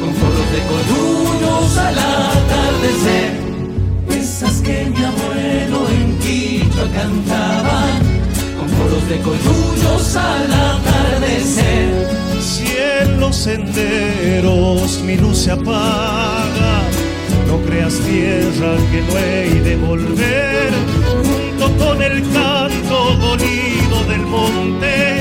[0.00, 3.32] con coros de columnos al atardecer,
[4.10, 7.86] esas que mi abuelo en Quito cantaba
[8.58, 12.08] con coros de columnos al atardecer.
[12.40, 16.82] Si en los senderos mi luz se apaga,
[17.54, 20.70] no creas tierra que no he de volver,
[21.22, 25.20] junto con el canto dolido del monte,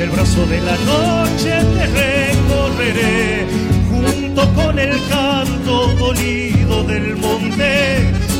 [0.00, 3.46] el brazo de la noche te recorreré,
[3.90, 7.98] junto con el canto dolido del monte,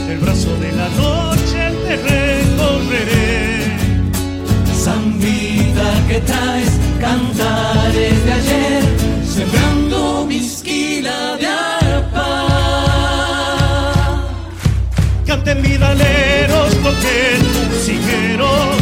[0.08, 3.42] el brazo de la noche te recorreré.
[4.84, 8.82] Zambita que traes cantares de ayer,
[9.26, 11.36] sembrando mi esquila
[15.44, 18.76] Canten vidaleros, toquen musiqueros,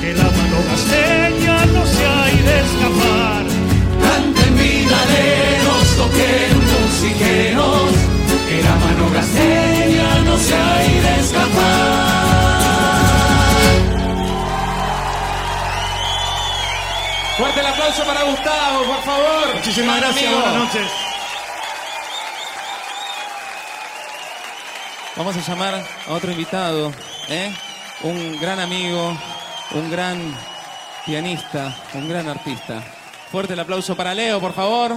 [0.00, 3.44] que la mano gasteña no se hay de escapar.
[4.00, 7.92] Canten vidaleros, toquen musiqueros,
[8.48, 12.06] que la mano gasteña no se hay de escapar.
[17.36, 19.54] Fuerte el aplauso para Gustavo, por favor.
[19.54, 20.40] Muchísimas gracias, amigo.
[20.40, 21.15] buenas noches.
[25.16, 26.92] Vamos a llamar a otro invitado,
[27.30, 27.50] ¿eh?
[28.02, 29.16] un gran amigo,
[29.72, 30.18] un gran
[31.06, 32.82] pianista, un gran artista.
[33.32, 34.94] Fuerte el aplauso para Leo, por favor.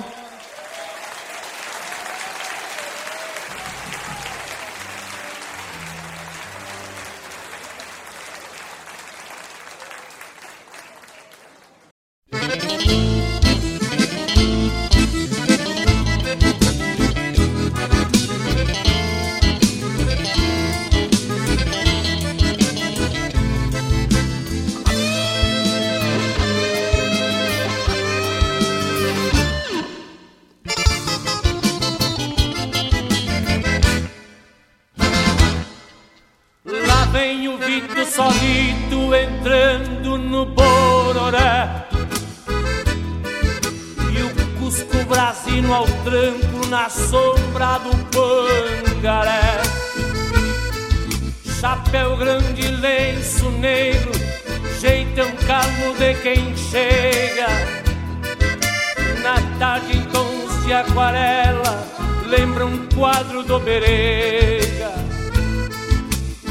[51.69, 54.11] Chapéu grande, lenço negro,
[54.79, 57.45] jeitão calmo de quem chega
[59.21, 61.87] Na tarde em tons de aquarela,
[62.25, 64.93] lembra um quadro do Berega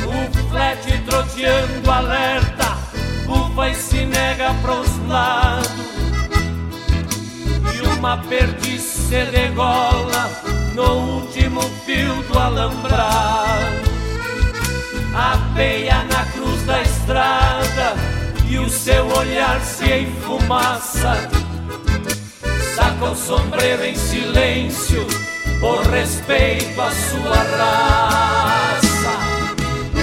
[0.06, 2.78] o flete troteando alerta,
[3.26, 5.68] bufa e se nega pros lados.
[7.74, 10.30] E uma perdiz se degola
[10.76, 13.87] no último fio do alambrado.
[15.14, 17.96] Apeia na cruz da estrada
[18.48, 21.28] e o seu olhar se enfumaça.
[22.74, 25.06] Saca o sombreiro em silêncio
[25.60, 29.10] por respeito à sua raça.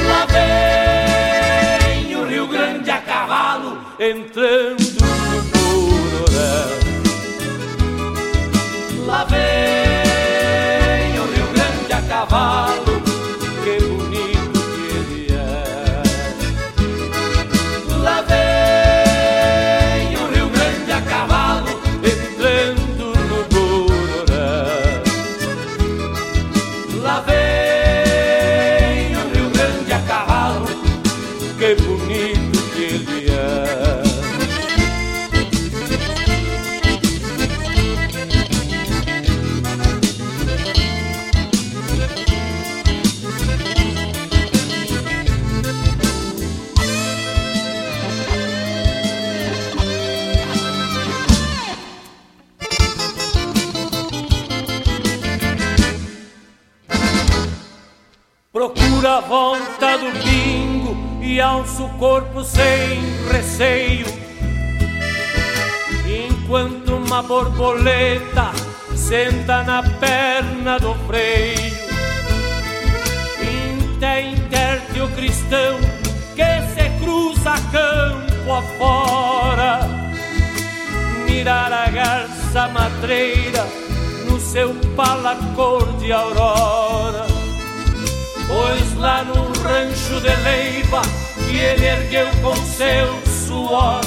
[0.08, 4.95] Lá vem o Rio Grande a cavalo entrando
[59.16, 63.00] Procura a volta do bingo e alça o corpo sem
[63.32, 64.06] receio.
[66.06, 68.52] Enquanto uma borboleta
[68.96, 71.76] senta na perna do freio.
[73.40, 75.80] Inte interte o cristão
[76.36, 79.80] que se cruza campo afora.
[81.26, 83.66] Mirar a garça matreira
[84.30, 87.35] no seu palacor de aurora.
[88.48, 91.02] Pois lá no rancho de Leiva
[91.48, 94.02] que ele ergueu com seu suor.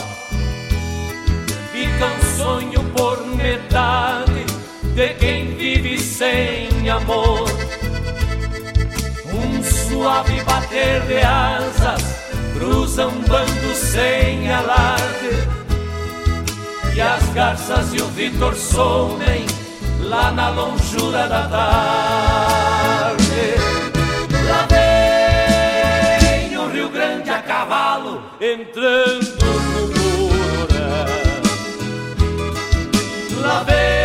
[1.73, 4.47] Fica um sonho por metade
[4.95, 7.49] de quem vive sem amor.
[9.33, 12.03] Um suave bater de asas
[12.55, 15.59] cruza um bando sem alarde.
[16.95, 19.47] E as garças e o Vitor somem
[20.01, 23.08] lá na longura da tarde
[28.41, 31.07] entrando no Mourão.
[33.43, 33.98] Lá vem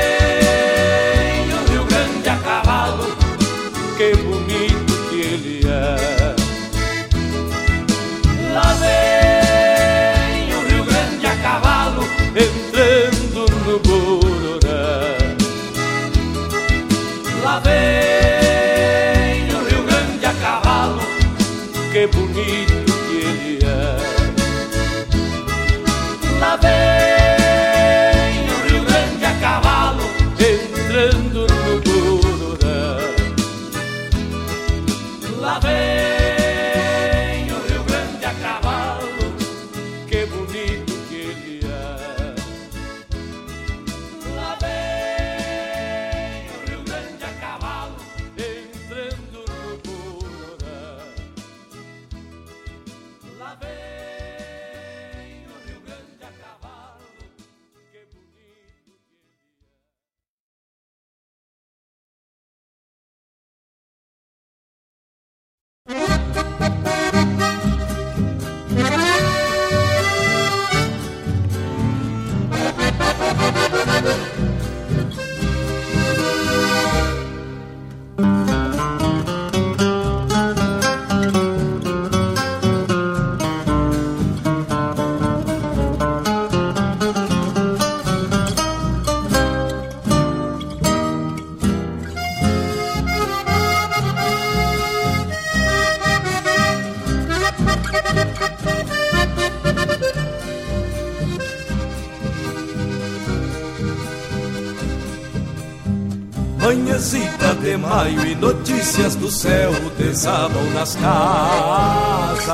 [108.93, 112.45] notícias do céu desabam nas casas.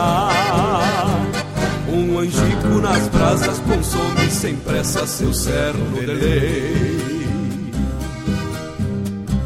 [1.92, 7.10] Um angico nas brasas consome sem pressa seu cerno de lei.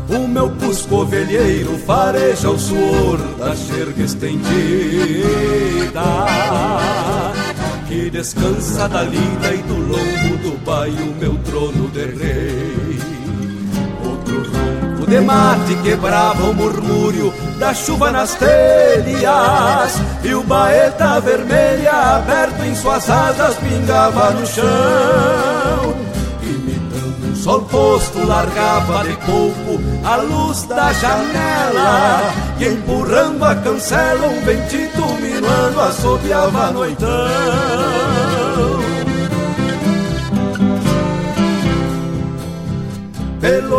[0.10, 4.44] O meu pusco ovelheiro fareja o suor da xerga estendida
[7.88, 12.63] Que descansa da lida e do lombo do baio meu trono de rei
[15.14, 22.74] de mate quebrava o murmúrio da chuva nas telhas E o baeta vermelha aberto em
[22.74, 25.94] suas asas pingava no chão.
[26.42, 34.28] Imitando um sol posto largava de pouco a luz da janela E empurrando a cancela
[34.28, 38.03] um ventito minuano assobiava noitão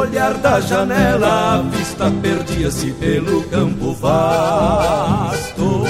[0.05, 5.85] olhar da janela, a vista perdia-se pelo campo vasto.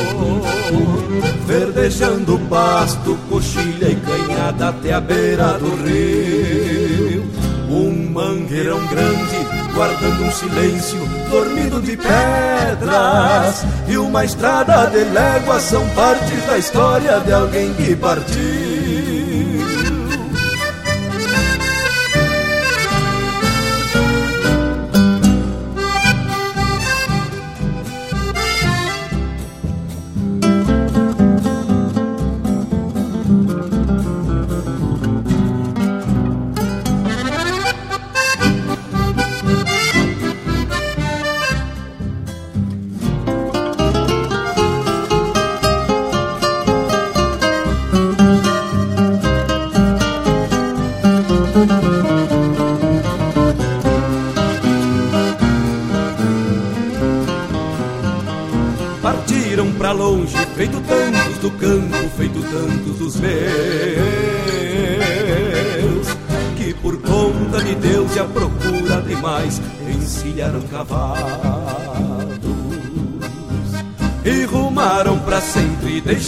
[1.46, 7.24] Verdejando pasto, coxilha e canhada até a beira do rio.
[7.68, 9.36] Um mangueirão grande,
[9.74, 11.00] guardando um silêncio,
[11.30, 13.64] dormindo de pedras.
[13.88, 18.63] E uma estrada de léguas são partes da história de alguém que partiu.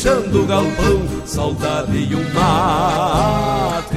[0.07, 3.97] Deixando o galpão, saudade e um mate.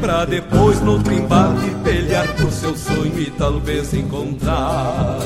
[0.00, 5.18] Pra depois no outro embate pelear por seu sonho e talvez encontrar.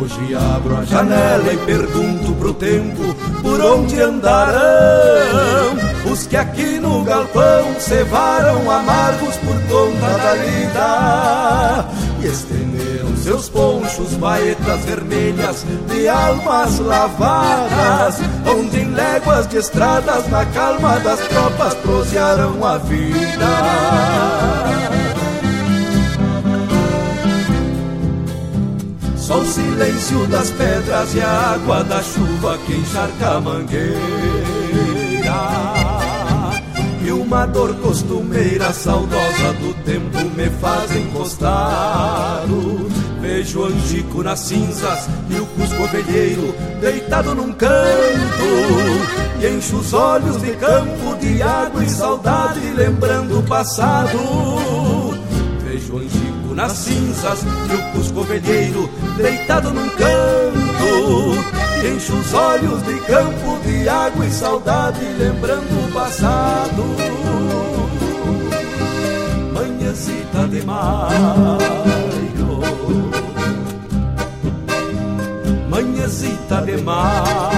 [0.00, 5.76] Hoje abro a janela e pergunto pro tempo por onde andarão
[6.10, 11.88] os que aqui no galpão cevaram amargos por conta da lida
[12.20, 12.71] e estenderam
[13.22, 21.20] seus ponchos, baetas vermelhas de almas lavadas, onde em léguas de estradas na calma das
[21.28, 23.46] tropas prosearam a vida.
[29.16, 33.92] Só o silêncio das pedras e a água da chuva que encharca a mangueira.
[37.04, 42.44] E uma dor costumeira, saudosa do tempo, me faz encostar.
[43.22, 47.70] Vejo o angico nas cinzas e o cusco ovelheiro deitado num canto.
[49.40, 54.18] E encho os olhos de campo, de água e saudade, lembrando o passado.
[55.64, 60.82] Vejo o angico nas cinzas e o cusco ovelheiro deitado num canto.
[61.80, 66.82] E encho os olhos de campo, de água e saudade, lembrando o passado.
[69.52, 71.91] Manhãzita de maio,
[76.52, 77.51] manhãzita de maio.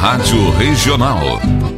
[0.00, 1.77] Rádio Regional.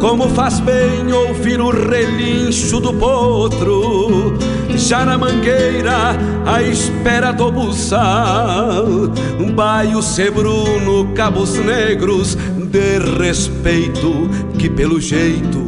[0.00, 4.38] Como faz bem ouvir o relincho do potro,
[4.76, 6.16] já na mangueira,
[6.46, 8.86] à espera do buçal.
[9.40, 14.28] Um baio sebruno, cabos negros, de respeito,
[14.58, 15.66] que pelo jeito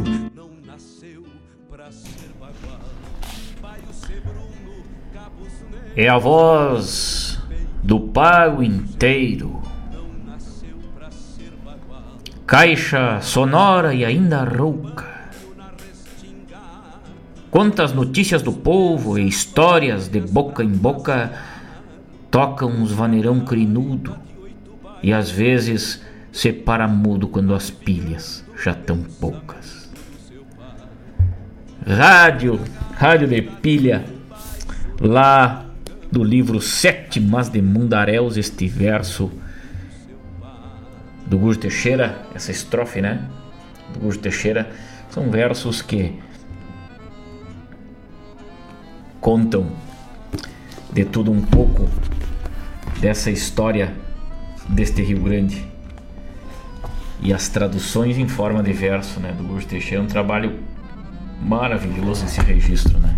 [6.01, 7.37] É a voz
[7.83, 9.61] do pago inteiro.
[12.49, 15.05] Caixa sonora e ainda rouca.
[17.51, 21.31] Quantas notícias do povo e histórias de boca em boca
[22.31, 24.15] tocam uns vaneirão crinudo
[25.03, 26.01] e às vezes
[26.31, 29.87] se para mudo quando as pilhas já tão poucas.
[31.85, 32.59] Rádio,
[32.95, 34.05] rádio de pilha,
[34.99, 35.67] lá
[36.11, 39.31] do livro Sete Mas de Mundaréus, este verso
[41.29, 43.23] do Gujo Teixeira, essa estrofe, né?
[43.93, 44.69] Do Gujo Teixeira,
[45.09, 46.19] são versos que
[49.21, 49.67] contam
[50.91, 51.87] de tudo um pouco
[52.99, 53.93] dessa história
[54.67, 55.65] deste Rio Grande.
[57.21, 60.57] E as traduções em forma de verso, né, do Gurso Teixeira, é um trabalho
[61.41, 63.08] maravilhoso esse registro, né?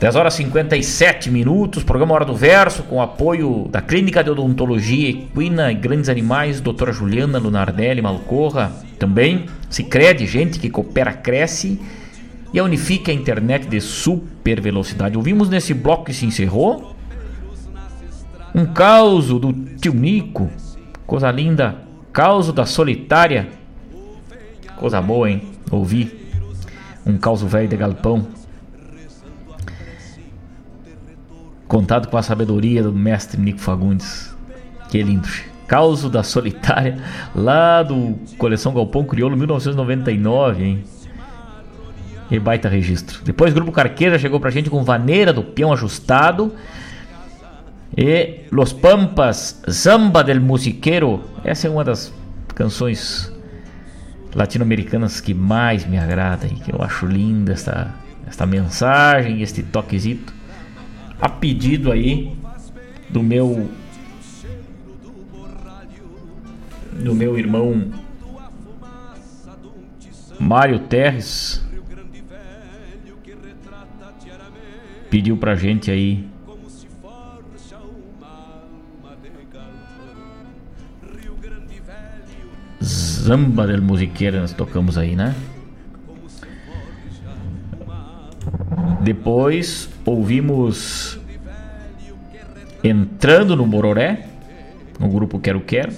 [0.00, 5.10] 10 horas e 57 minutos, programa Hora do Verso, com apoio da Clínica de Odontologia
[5.10, 8.72] Equina e Grandes Animais, doutora Juliana Lunardelli Malcorra.
[8.98, 11.78] Também Cicred, gente que coopera, cresce.
[12.50, 15.18] E a Unifique a internet de super velocidade.
[15.18, 16.96] Ouvimos nesse bloco que se encerrou
[18.54, 20.48] um caos do tio Nico,
[21.06, 21.76] coisa linda,
[22.10, 23.50] caos da solitária,
[24.78, 25.42] coisa boa, hein?
[25.70, 26.10] Ouvi
[27.04, 28.39] um caos velho de galpão.
[31.70, 34.34] Contado com a sabedoria do mestre Nico Fagundes.
[34.88, 35.28] Que lindo.
[35.68, 36.98] Causo da Solitária,
[37.32, 40.84] lá do Coleção Galpão Crioulo 1999, hein?
[42.28, 43.20] E baita registro.
[43.22, 46.52] Depois o Grupo Carqueira chegou pra gente com Vaneira do Peão Ajustado.
[47.96, 51.22] E Los Pampas, Zamba del Musiqueiro.
[51.44, 52.12] Essa é uma das
[52.52, 53.32] canções
[54.34, 57.94] latino-americanas que mais me agrada e que eu acho linda esta,
[58.26, 60.39] esta mensagem, este toquezito
[61.20, 62.36] a pedido aí
[63.08, 63.68] do meu
[67.02, 67.90] do meu irmão
[70.38, 71.64] Mário Terres
[75.10, 76.28] pediu pra gente aí
[82.82, 85.34] Zamba del Musiqueira nós tocamos aí, né?
[89.02, 91.18] Depois ouvimos
[92.82, 94.26] Entrando no Mororé,
[94.98, 95.92] no grupo Quero Quero.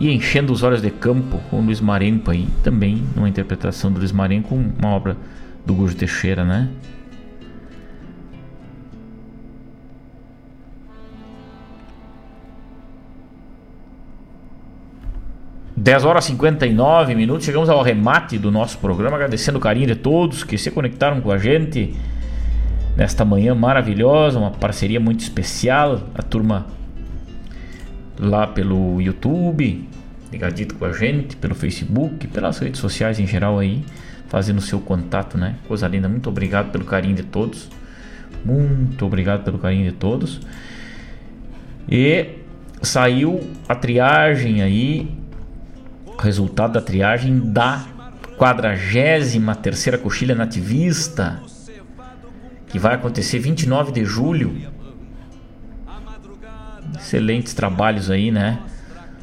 [0.00, 4.10] E Enchendo os Olhos de Campo, com Luiz Marenco aí, também numa interpretação do Luiz
[4.10, 5.16] Marenco, uma obra
[5.66, 6.68] do Gujo Teixeira, né?
[15.74, 19.94] Dez horas e 59 minutos, chegamos ao remate do nosso programa, agradecendo o carinho de
[19.94, 21.94] todos que se conectaram com a gente
[22.94, 26.66] nesta manhã maravilhosa, uma parceria muito especial, a turma
[28.18, 29.88] lá pelo YouTube,
[30.30, 33.82] ligadito com a gente, pelo Facebook, pelas redes sociais em geral aí,
[34.28, 35.56] fazendo seu contato, né?
[35.66, 37.70] Coisa linda, muito obrigado pelo carinho de todos.
[38.44, 40.40] Muito obrigado pelo carinho de todos.
[41.88, 42.26] E
[42.82, 45.21] saiu a triagem aí,
[46.18, 47.84] resultado da triagem da
[48.36, 51.40] 43 terceira coxilha nativista
[52.72, 54.56] que vai acontecer 29 de julho.
[56.98, 58.60] Excelentes trabalhos aí, né?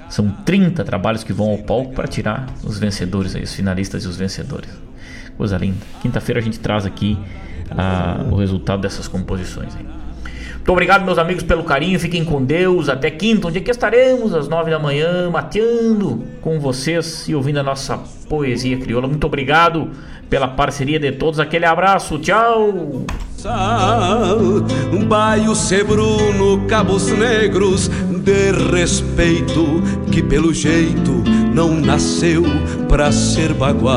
[0.08, 4.08] São 30 trabalhos que vão ao palco para tirar os vencedores aí, os finalistas e
[4.08, 4.70] os vencedores.
[5.36, 5.78] Coisa linda.
[6.02, 7.18] Quinta-feira a gente traz aqui
[7.72, 9.86] ah, o resultado dessas composições aí.
[10.60, 12.00] Muito obrigado, meus amigos, pelo carinho.
[12.00, 12.90] Fiquem com Deus.
[12.90, 17.60] Até quinta, onde é que estaremos às nove da manhã, mateando com vocês e ouvindo
[17.60, 19.08] a nossa poesia crioula.
[19.08, 19.90] Muito obrigado
[20.30, 21.40] pela parceria de todos.
[21.40, 22.20] Aquele abraço.
[22.20, 23.04] Tchau.
[25.08, 29.82] Baio sebruno, cabos negros de respeito
[30.12, 31.24] que pelo jeito
[31.54, 32.44] não nasceu
[32.88, 33.88] pra ser bagual.